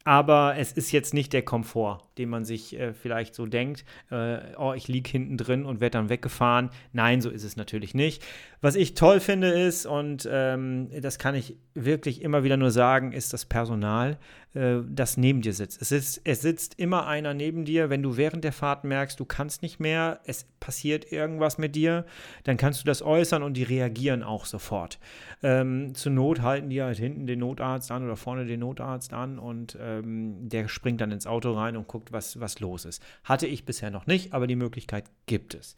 aber 0.07 0.55
es 0.57 0.71
ist 0.71 0.93
jetzt 0.93 1.13
nicht 1.13 1.33
der 1.33 1.41
Komfort, 1.41 1.99
den 2.17 2.29
man 2.29 2.45
sich 2.45 2.79
äh, 2.79 2.93
vielleicht 2.93 3.35
so 3.35 3.45
denkt, 3.45 3.83
äh, 4.09 4.37
oh, 4.57 4.71
ich 4.71 4.87
liege 4.87 5.09
hinten 5.09 5.35
drin 5.35 5.65
und 5.65 5.81
werde 5.81 5.97
dann 5.97 6.07
weggefahren. 6.07 6.69
Nein, 6.93 7.19
so 7.19 7.29
ist 7.29 7.43
es 7.43 7.57
natürlich 7.57 7.93
nicht. 7.93 8.23
Was 8.61 8.75
ich 8.75 8.93
toll 8.93 9.19
finde 9.19 9.49
ist, 9.49 9.85
und 9.85 10.25
ähm, 10.31 10.87
das 11.01 11.19
kann 11.19 11.35
ich 11.35 11.57
wirklich 11.73 12.21
immer 12.21 12.45
wieder 12.45 12.55
nur 12.55 12.71
sagen, 12.71 13.11
ist 13.11 13.33
das 13.33 13.43
Personal, 13.43 14.17
äh, 14.57 14.83
das 14.89 15.17
neben 15.17 15.41
dir 15.41 15.53
sitzt. 15.53 15.81
Es, 15.81 15.89
sitzt. 15.89 16.21
es 16.23 16.41
sitzt 16.41 16.79
immer 16.79 17.05
einer 17.05 17.33
neben 17.33 17.63
dir. 17.63 17.89
Wenn 17.89 18.01
du 18.01 18.17
während 18.17 18.43
der 18.43 18.51
Fahrt 18.51 18.83
merkst, 18.83 19.19
du 19.19 19.25
kannst 19.25 19.61
nicht 19.61 19.79
mehr, 19.79 20.19
es 20.25 20.45
passiert 20.59 21.11
irgendwas 21.11 21.57
mit 21.57 21.75
dir, 21.75 22.05
dann 22.43 22.57
kannst 22.57 22.81
du 22.81 22.85
das 22.85 23.01
äußern 23.01 23.43
und 23.43 23.55
die 23.55 23.63
reagieren 23.63 24.23
auch 24.23 24.45
sofort. 24.45 24.99
Ähm, 25.43 25.93
zur 25.93 26.11
Not 26.11 26.41
halten 26.41 26.69
die 26.69 26.81
halt 26.81 26.97
hinten 26.97 27.27
den 27.27 27.39
Notarzt 27.39 27.91
an 27.91 28.03
oder 28.03 28.15
vorne 28.15 28.45
den 28.45 28.61
Notarzt 28.61 29.13
an 29.13 29.37
und 29.37 29.77
ähm, 29.79 30.49
der 30.49 30.67
springt 30.67 31.01
dann 31.01 31.11
ins 31.11 31.27
Auto 31.27 31.53
rein 31.53 31.77
und 31.77 31.87
guckt, 31.87 32.11
was, 32.11 32.39
was 32.39 32.59
los 32.59 32.85
ist. 32.85 33.03
Hatte 33.23 33.45
ich 33.45 33.65
bisher 33.65 33.91
noch 33.91 34.07
nicht, 34.07 34.33
aber 34.33 34.47
die 34.47 34.55
Möglichkeit 34.55 35.05
gibt 35.27 35.53
es. 35.53 35.75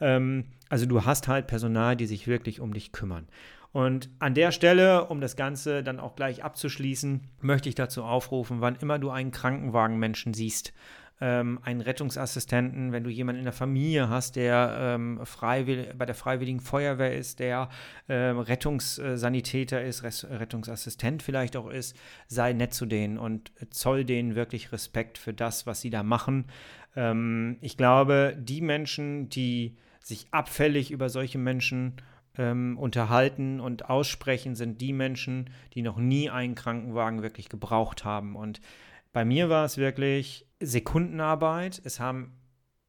Ähm, 0.00 0.46
also 0.70 0.86
du 0.86 1.04
hast 1.04 1.28
halt 1.28 1.46
Personal, 1.48 1.96
die 1.96 2.06
sich 2.06 2.26
wirklich 2.26 2.60
um 2.60 2.72
dich 2.72 2.92
kümmern. 2.92 3.28
Und 3.72 4.10
an 4.18 4.34
der 4.34 4.52
Stelle, 4.52 5.06
um 5.06 5.20
das 5.20 5.34
Ganze 5.34 5.82
dann 5.82 5.98
auch 5.98 6.14
gleich 6.14 6.44
abzuschließen, 6.44 7.22
möchte 7.40 7.68
ich 7.68 7.74
dazu 7.74 8.04
aufrufen, 8.04 8.60
wann 8.60 8.76
immer 8.76 8.98
du 8.98 9.10
einen 9.10 9.30
Krankenwagenmenschen 9.30 10.34
siehst, 10.34 10.74
ähm, 11.22 11.60
einen 11.62 11.80
Rettungsassistenten, 11.80 12.92
wenn 12.92 13.04
du 13.04 13.08
jemanden 13.08 13.38
in 13.38 13.44
der 13.44 13.52
Familie 13.54 14.08
hast, 14.08 14.36
der 14.36 14.76
ähm, 14.78 15.20
bei 15.96 16.04
der 16.04 16.14
Freiwilligen 16.14 16.60
Feuerwehr 16.60 17.16
ist, 17.16 17.38
der 17.38 17.70
ähm, 18.08 18.40
Rettungssanitäter 18.40 19.82
ist, 19.82 20.02
Res 20.02 20.26
Rettungsassistent 20.28 21.22
vielleicht 21.22 21.56
auch 21.56 21.70
ist, 21.70 21.96
sei 22.26 22.52
nett 22.52 22.74
zu 22.74 22.86
denen 22.86 23.18
und 23.18 23.52
zoll 23.70 24.04
denen 24.04 24.34
wirklich 24.34 24.72
Respekt 24.72 25.16
für 25.16 25.32
das, 25.32 25.66
was 25.66 25.80
sie 25.80 25.90
da 25.90 26.02
machen. 26.02 26.46
Ähm, 26.96 27.56
ich 27.60 27.76
glaube, 27.76 28.36
die 28.36 28.60
Menschen, 28.60 29.28
die 29.28 29.76
sich 30.00 30.26
abfällig 30.32 30.90
über 30.90 31.08
solche 31.08 31.38
Menschen 31.38 31.94
ähm, 32.38 32.78
unterhalten 32.78 33.60
und 33.60 33.88
aussprechen, 33.88 34.54
sind 34.54 34.80
die 34.80 34.92
Menschen, 34.92 35.50
die 35.74 35.82
noch 35.82 35.98
nie 35.98 36.30
einen 36.30 36.54
Krankenwagen 36.54 37.22
wirklich 37.22 37.48
gebraucht 37.48 38.04
haben. 38.04 38.36
Und 38.36 38.60
bei 39.12 39.24
mir 39.24 39.48
war 39.48 39.64
es 39.64 39.76
wirklich 39.76 40.46
Sekundenarbeit. 40.60 41.80
Es 41.84 42.00
haben 42.00 42.32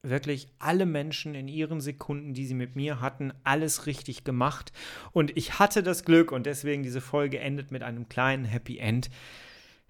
wirklich 0.04 0.48
alle 0.60 0.86
Menschen 0.86 1.34
in 1.34 1.48
ihren 1.48 1.82
Sekunden, 1.82 2.34
die 2.34 2.46
sie 2.46 2.54
mit 2.54 2.76
mir 2.76 3.00
hatten, 3.00 3.34
alles 3.44 3.86
richtig 3.86 4.24
gemacht. 4.24 4.74
Und 5.12 5.36
ich 5.38 5.60
hatte 5.60 5.82
das 5.82 6.04
Glück, 6.04 6.32
und 6.32 6.46
deswegen 6.46 6.84
diese 6.84 7.02
Folge 7.02 7.40
endet 7.40 7.72
mit 7.72 7.84
einem 7.84 8.10
kleinen 8.10 8.46
Happy 8.46 8.78
End. 8.78 9.10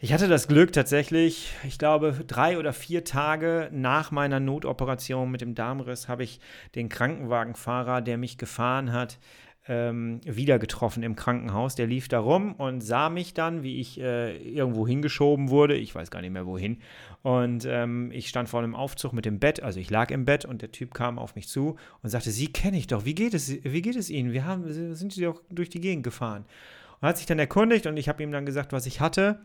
Ich 0.03 0.11
hatte 0.11 0.27
das 0.27 0.49
Glück 0.49 0.73
tatsächlich, 0.73 1.53
ich 1.65 1.77
glaube, 1.77 2.25
drei 2.27 2.57
oder 2.57 2.73
vier 2.73 3.05
Tage 3.05 3.69
nach 3.71 4.11
meiner 4.11 4.41
Notoperation 4.41 5.31
mit 5.31 5.39
dem 5.39 5.55
Darmriss 5.55 6.09
habe 6.09 6.25
ich 6.25 6.41
den 6.75 6.89
Krankenwagenfahrer, 6.89 8.01
der 8.01 8.17
mich 8.17 8.37
gefahren 8.37 8.91
hat, 8.91 9.17
ähm, 9.65 10.19
wieder 10.25 10.59
getroffen 10.59 11.03
im 11.03 11.15
Krankenhaus. 11.15 11.75
Der 11.75 11.87
lief 11.87 12.09
da 12.09 12.19
rum 12.19 12.51
und 12.55 12.81
sah 12.81 13.07
mich 13.07 13.33
dann, 13.33 13.63
wie 13.63 13.79
ich 13.79 13.97
äh, 13.97 14.35
irgendwo 14.35 14.85
hingeschoben 14.85 15.49
wurde. 15.49 15.77
Ich 15.77 15.95
weiß 15.95 16.11
gar 16.11 16.19
nicht 16.19 16.33
mehr 16.33 16.45
wohin. 16.45 16.79
Und 17.21 17.65
ähm, 17.65 18.11
ich 18.11 18.27
stand 18.27 18.49
vor 18.49 18.61
einem 18.61 18.75
Aufzug 18.75 19.13
mit 19.13 19.23
dem 19.23 19.39
Bett, 19.39 19.63
also 19.63 19.79
ich 19.79 19.89
lag 19.89 20.11
im 20.11 20.25
Bett 20.25 20.43
und 20.43 20.61
der 20.61 20.73
Typ 20.73 20.93
kam 20.93 21.17
auf 21.17 21.35
mich 21.35 21.47
zu 21.47 21.77
und 22.01 22.09
sagte: 22.09 22.31
Sie 22.31 22.51
kenne 22.51 22.75
ich 22.75 22.87
doch. 22.87 23.05
Wie 23.05 23.15
geht 23.15 23.33
es? 23.33 23.63
Wie 23.63 23.81
geht 23.81 23.95
es 23.95 24.09
Ihnen? 24.09 24.33
Wir 24.33 24.43
haben, 24.43 24.65
sind 24.95 25.13
Sie 25.13 25.23
doch 25.23 25.41
durch 25.49 25.69
die 25.69 25.79
Gegend 25.79 26.03
gefahren. 26.03 26.43
Und 26.99 27.07
hat 27.07 27.17
sich 27.17 27.25
dann 27.25 27.39
erkundigt 27.39 27.85
und 27.85 27.95
ich 27.95 28.09
habe 28.09 28.21
ihm 28.21 28.33
dann 28.33 28.45
gesagt, 28.45 28.73
was 28.73 28.85
ich 28.85 28.99
hatte. 28.99 29.39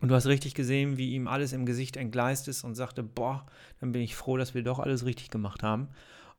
Und 0.00 0.08
du 0.08 0.14
hast 0.14 0.26
richtig 0.26 0.54
gesehen, 0.54 0.98
wie 0.98 1.14
ihm 1.14 1.26
alles 1.26 1.52
im 1.52 1.64
Gesicht 1.64 1.96
entgleist 1.96 2.48
ist 2.48 2.64
und 2.64 2.74
sagte, 2.74 3.02
boah, 3.02 3.46
dann 3.80 3.92
bin 3.92 4.02
ich 4.02 4.14
froh, 4.14 4.36
dass 4.36 4.54
wir 4.54 4.62
doch 4.62 4.78
alles 4.78 5.06
richtig 5.06 5.30
gemacht 5.30 5.62
haben. 5.62 5.88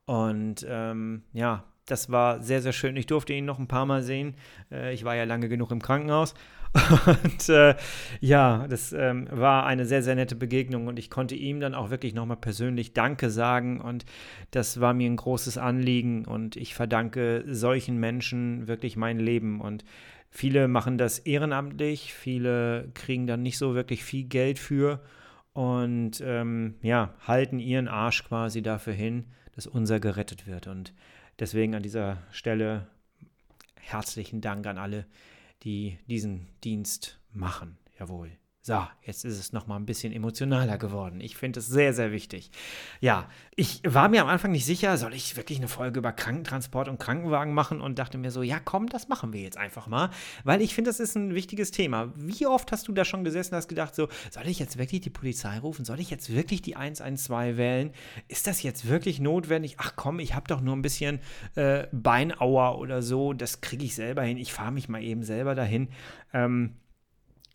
Und 0.06 0.64
ähm, 0.68 1.22
ja, 1.32 1.64
das 1.86 2.10
war 2.10 2.42
sehr, 2.42 2.62
sehr 2.62 2.72
schön. 2.72 2.96
Ich 2.96 3.06
durfte 3.06 3.32
ihn 3.32 3.44
noch 3.44 3.58
ein 3.58 3.68
paar 3.68 3.86
Mal 3.86 4.02
sehen. 4.02 4.34
Äh, 4.70 4.94
ich 4.94 5.04
war 5.04 5.16
ja 5.16 5.24
lange 5.24 5.48
genug 5.48 5.70
im 5.70 5.82
Krankenhaus. 5.82 6.34
Und 7.06 7.48
äh, 7.48 7.74
ja, 8.20 8.66
das 8.68 8.92
ähm, 8.92 9.26
war 9.30 9.64
eine 9.64 9.86
sehr, 9.86 10.02
sehr 10.02 10.14
nette 10.14 10.36
Begegnung 10.36 10.86
und 10.86 10.98
ich 10.98 11.08
konnte 11.08 11.34
ihm 11.34 11.60
dann 11.60 11.74
auch 11.74 11.88
wirklich 11.88 12.12
nochmal 12.12 12.36
persönlich 12.36 12.92
Danke 12.92 13.30
sagen 13.30 13.80
und 13.80 14.04
das 14.50 14.78
war 14.78 14.92
mir 14.92 15.08
ein 15.08 15.16
großes 15.16 15.56
Anliegen 15.56 16.26
und 16.26 16.56
ich 16.56 16.74
verdanke 16.74 17.42
solchen 17.46 17.98
Menschen 17.98 18.68
wirklich 18.68 18.96
mein 18.96 19.18
Leben 19.18 19.62
und 19.62 19.82
viele 20.30 20.68
machen 20.68 20.98
das 20.98 21.18
ehrenamtlich, 21.18 22.12
viele 22.12 22.90
kriegen 22.94 23.26
dann 23.26 23.42
nicht 23.42 23.58
so 23.58 23.74
wirklich 23.74 24.04
viel 24.04 24.24
Geld 24.24 24.58
für 24.58 25.02
und 25.52 26.22
ähm, 26.24 26.74
ja, 26.82 27.14
halten 27.26 27.58
ihren 27.58 27.88
Arsch 27.88 28.24
quasi 28.24 28.62
dafür 28.62 28.92
hin, 28.92 29.24
dass 29.54 29.66
unser 29.66 30.00
gerettet 30.00 30.46
wird 30.46 30.66
und 30.66 30.92
Deswegen 31.38 31.74
an 31.74 31.82
dieser 31.82 32.18
Stelle 32.32 32.88
herzlichen 33.76 34.40
Dank 34.40 34.66
an 34.66 34.76
alle, 34.76 35.06
die 35.62 35.98
diesen 36.08 36.48
Dienst 36.64 37.20
machen. 37.32 37.78
Jawohl. 37.98 38.30
So, 38.60 38.84
jetzt 39.02 39.24
ist 39.24 39.38
es 39.38 39.52
nochmal 39.52 39.78
ein 39.78 39.86
bisschen 39.86 40.12
emotionaler 40.12 40.78
geworden. 40.78 41.20
Ich 41.20 41.36
finde 41.36 41.60
es 41.60 41.68
sehr, 41.68 41.94
sehr 41.94 42.12
wichtig. 42.12 42.50
Ja, 43.00 43.30
ich 43.56 43.80
war 43.84 44.08
mir 44.08 44.20
am 44.20 44.28
Anfang 44.28 44.50
nicht 44.50 44.66
sicher, 44.66 44.98
soll 44.98 45.14
ich 45.14 45.36
wirklich 45.36 45.58
eine 45.58 45.68
Folge 45.68 46.00
über 46.00 46.12
Krankentransport 46.12 46.88
und 46.88 46.98
Krankenwagen 46.98 47.54
machen 47.54 47.80
und 47.80 47.98
dachte 47.98 48.18
mir 48.18 48.30
so, 48.30 48.42
ja 48.42 48.58
komm, 48.58 48.88
das 48.88 49.08
machen 49.08 49.32
wir 49.32 49.40
jetzt 49.40 49.56
einfach 49.56 49.86
mal, 49.86 50.10
weil 50.44 50.60
ich 50.60 50.74
finde, 50.74 50.90
das 50.90 51.00
ist 51.00 51.14
ein 51.14 51.34
wichtiges 51.34 51.70
Thema. 51.70 52.12
Wie 52.16 52.46
oft 52.46 52.70
hast 52.72 52.88
du 52.88 52.92
da 52.92 53.04
schon 53.04 53.24
gesessen 53.24 53.54
und 53.54 53.58
hast 53.58 53.68
gedacht, 53.68 53.94
so, 53.94 54.08
soll 54.30 54.46
ich 54.48 54.58
jetzt 54.58 54.76
wirklich 54.76 55.00
die 55.00 55.10
Polizei 55.10 55.58
rufen? 55.60 55.84
Soll 55.84 56.00
ich 56.00 56.10
jetzt 56.10 56.34
wirklich 56.34 56.60
die 56.60 56.76
112 56.76 57.56
wählen? 57.56 57.92
Ist 58.26 58.48
das 58.48 58.62
jetzt 58.62 58.88
wirklich 58.88 59.20
notwendig? 59.20 59.76
Ach 59.78 59.92
komm, 59.94 60.18
ich 60.18 60.34
habe 60.34 60.48
doch 60.48 60.60
nur 60.60 60.76
ein 60.76 60.82
bisschen 60.82 61.20
äh, 61.54 61.86
Beinauer 61.92 62.78
oder 62.78 63.02
so, 63.02 63.32
das 63.32 63.60
kriege 63.62 63.84
ich 63.84 63.94
selber 63.94 64.22
hin. 64.22 64.36
Ich 64.36 64.52
fahre 64.52 64.72
mich 64.72 64.88
mal 64.88 65.02
eben 65.02 65.22
selber 65.22 65.54
dahin. 65.54 65.88
Ähm, 66.34 66.74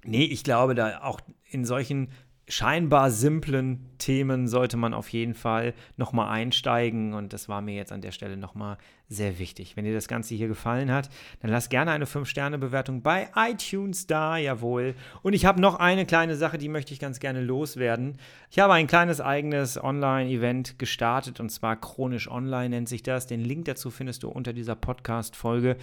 Nee, 0.05 0.25
ich 0.25 0.43
glaube, 0.43 0.75
da 0.75 1.01
auch 1.01 1.19
in 1.49 1.65
solchen 1.65 2.09
scheinbar 2.47 3.09
simplen 3.09 3.89
Themen 3.99 4.47
sollte 4.47 4.75
man 4.75 4.93
auf 4.93 5.09
jeden 5.09 5.33
Fall 5.33 5.73
nochmal 5.95 6.29
einsteigen 6.29 7.13
und 7.13 7.31
das 7.31 7.47
war 7.47 7.61
mir 7.61 7.75
jetzt 7.75 7.93
an 7.93 8.01
der 8.01 8.11
Stelle 8.11 8.35
nochmal 8.35 8.77
sehr 9.07 9.39
wichtig. 9.39 9.77
Wenn 9.77 9.85
dir 9.85 9.93
das 9.93 10.09
Ganze 10.09 10.35
hier 10.35 10.49
gefallen 10.49 10.91
hat, 10.91 11.09
dann 11.41 11.51
lass 11.51 11.69
gerne 11.69 11.91
eine 11.91 12.05
5-Sterne-Bewertung 12.05 13.01
bei 13.01 13.29
iTunes 13.35 14.07
da, 14.07 14.35
jawohl. 14.35 14.95
Und 15.21 15.33
ich 15.33 15.45
habe 15.45 15.61
noch 15.61 15.75
eine 15.75 16.05
kleine 16.05 16.35
Sache, 16.35 16.57
die 16.57 16.69
möchte 16.69 16.93
ich 16.93 16.99
ganz 16.99 17.19
gerne 17.19 17.39
loswerden. 17.39 18.17
Ich 18.49 18.59
habe 18.59 18.73
ein 18.73 18.87
kleines 18.87 19.21
eigenes 19.21 19.81
Online-Event 19.81 20.79
gestartet 20.79 21.39
und 21.39 21.49
zwar 21.49 21.79
Chronisch 21.79 22.29
Online 22.29 22.69
nennt 22.69 22.89
sich 22.89 23.03
das. 23.03 23.25
Den 23.25 23.41
Link 23.41 23.65
dazu 23.65 23.89
findest 23.89 24.23
du 24.23 24.29
unter 24.29 24.51
dieser 24.51 24.75
Podcast-Folge. 24.75 25.77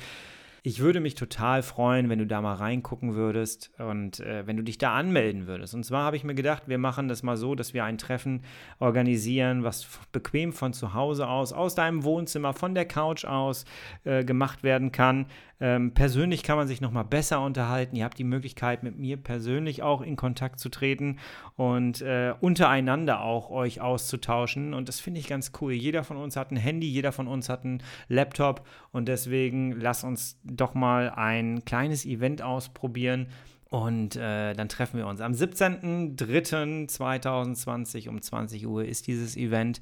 Ich 0.62 0.80
würde 0.80 1.00
mich 1.00 1.14
total 1.14 1.62
freuen, 1.62 2.08
wenn 2.08 2.18
du 2.18 2.26
da 2.26 2.40
mal 2.42 2.54
reingucken 2.54 3.14
würdest 3.14 3.70
und 3.78 4.20
äh, 4.20 4.46
wenn 4.46 4.56
du 4.56 4.62
dich 4.62 4.76
da 4.76 4.94
anmelden 4.94 5.46
würdest. 5.46 5.74
Und 5.74 5.84
zwar 5.84 6.04
habe 6.04 6.16
ich 6.16 6.24
mir 6.24 6.34
gedacht, 6.34 6.64
wir 6.66 6.78
machen 6.78 7.08
das 7.08 7.22
mal 7.22 7.36
so, 7.36 7.54
dass 7.54 7.72
wir 7.72 7.84
ein 7.84 7.96
Treffen 7.96 8.42
organisieren, 8.78 9.64
was 9.64 9.86
bequem 10.12 10.52
von 10.52 10.72
zu 10.72 10.92
Hause 10.92 11.28
aus, 11.28 11.52
aus 11.52 11.74
deinem 11.74 12.04
Wohnzimmer, 12.04 12.52
von 12.52 12.74
der 12.74 12.84
Couch 12.84 13.24
aus 13.24 13.64
äh, 14.04 14.24
gemacht 14.24 14.62
werden 14.62 14.92
kann. 14.92 15.26
Ähm, 15.60 15.92
persönlich 15.92 16.42
kann 16.42 16.56
man 16.56 16.66
sich 16.66 16.80
nochmal 16.80 17.04
besser 17.04 17.42
unterhalten. 17.42 17.94
Ihr 17.96 18.04
habt 18.04 18.18
die 18.18 18.24
Möglichkeit, 18.24 18.82
mit 18.82 18.98
mir 18.98 19.18
persönlich 19.18 19.82
auch 19.82 20.00
in 20.00 20.16
Kontakt 20.16 20.58
zu 20.58 20.70
treten 20.70 21.18
und 21.56 22.00
äh, 22.00 22.32
untereinander 22.40 23.20
auch 23.20 23.50
euch 23.50 23.80
auszutauschen. 23.80 24.72
Und 24.72 24.88
das 24.88 25.00
finde 25.00 25.20
ich 25.20 25.28
ganz 25.28 25.52
cool. 25.60 25.72
Jeder 25.72 26.02
von 26.02 26.16
uns 26.16 26.36
hat 26.36 26.50
ein 26.50 26.56
Handy, 26.56 26.88
jeder 26.88 27.12
von 27.12 27.28
uns 27.28 27.50
hat 27.50 27.64
einen 27.64 27.82
Laptop 28.08 28.66
und 28.90 29.06
deswegen 29.06 29.72
lass 29.72 30.02
uns 30.02 30.40
doch 30.44 30.72
mal 30.74 31.10
ein 31.10 31.64
kleines 31.64 32.06
Event 32.06 32.42
ausprobieren. 32.42 33.28
Und 33.68 34.16
äh, 34.16 34.54
dann 34.54 34.68
treffen 34.68 34.98
wir 34.98 35.06
uns. 35.06 35.20
Am 35.20 35.30
17.03.2020 35.32 38.08
um 38.08 38.20
20 38.20 38.66
Uhr 38.66 38.84
ist 38.84 39.06
dieses 39.06 39.36
Event. 39.36 39.80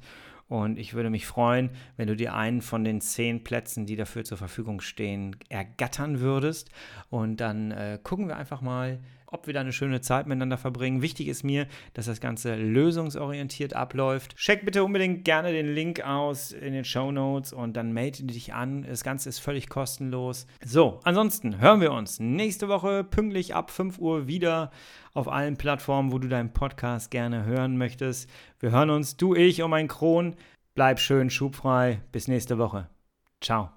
Und 0.49 0.79
ich 0.79 0.95
würde 0.95 1.11
mich 1.11 1.27
freuen, 1.27 1.69
wenn 1.95 2.07
du 2.07 2.15
dir 2.15 2.33
einen 2.33 2.61
von 2.61 2.83
den 2.83 3.01
zehn 3.01 3.43
Plätzen, 3.43 3.85
die 3.85 3.95
dafür 3.95 4.23
zur 4.23 4.37
Verfügung 4.37 4.81
stehen, 4.81 5.35
ergattern 5.47 6.19
würdest. 6.19 6.71
Und 7.09 7.37
dann 7.37 7.71
äh, 7.71 7.99
gucken 8.01 8.27
wir 8.27 8.35
einfach 8.35 8.59
mal, 8.59 8.99
ob 9.31 9.47
wir 9.47 9.53
da 9.53 9.61
eine 9.61 9.73
schöne 9.73 10.01
Zeit 10.01 10.27
miteinander 10.27 10.57
verbringen. 10.57 11.01
Wichtig 11.01 11.27
ist 11.27 11.43
mir, 11.43 11.67
dass 11.93 12.05
das 12.05 12.21
Ganze 12.21 12.55
lösungsorientiert 12.55 13.73
abläuft. 13.73 14.35
Check 14.35 14.65
bitte 14.65 14.83
unbedingt 14.83 15.25
gerne 15.25 15.51
den 15.51 15.73
Link 15.73 16.01
aus 16.01 16.51
in 16.51 16.73
den 16.73 16.85
Show 16.85 17.11
Notes 17.11 17.53
und 17.53 17.77
dann 17.77 17.93
melde 17.93 18.23
dich 18.23 18.53
an. 18.53 18.83
Das 18.83 19.03
Ganze 19.03 19.29
ist 19.29 19.39
völlig 19.39 19.69
kostenlos. 19.69 20.47
So, 20.63 20.99
ansonsten 21.03 21.59
hören 21.59 21.81
wir 21.81 21.91
uns 21.91 22.19
nächste 22.19 22.67
Woche 22.67 23.03
pünktlich 23.03 23.55
ab 23.55 23.71
5 23.71 23.99
Uhr 23.99 24.27
wieder 24.27 24.71
auf 25.13 25.27
allen 25.27 25.57
Plattformen, 25.57 26.11
wo 26.11 26.19
du 26.19 26.27
deinen 26.27 26.53
Podcast 26.53 27.11
gerne 27.11 27.45
hören 27.45 27.77
möchtest. 27.77 28.29
Wir 28.59 28.71
hören 28.71 28.89
uns, 28.89 29.17
du, 29.17 29.35
ich 29.35 29.61
und 29.61 29.71
mein 29.71 29.87
Kron. 29.87 30.35
Bleib 30.75 30.99
schön 30.99 31.29
schubfrei. 31.29 32.01
Bis 32.11 32.27
nächste 32.27 32.57
Woche. 32.57 32.89
Ciao. 33.41 33.69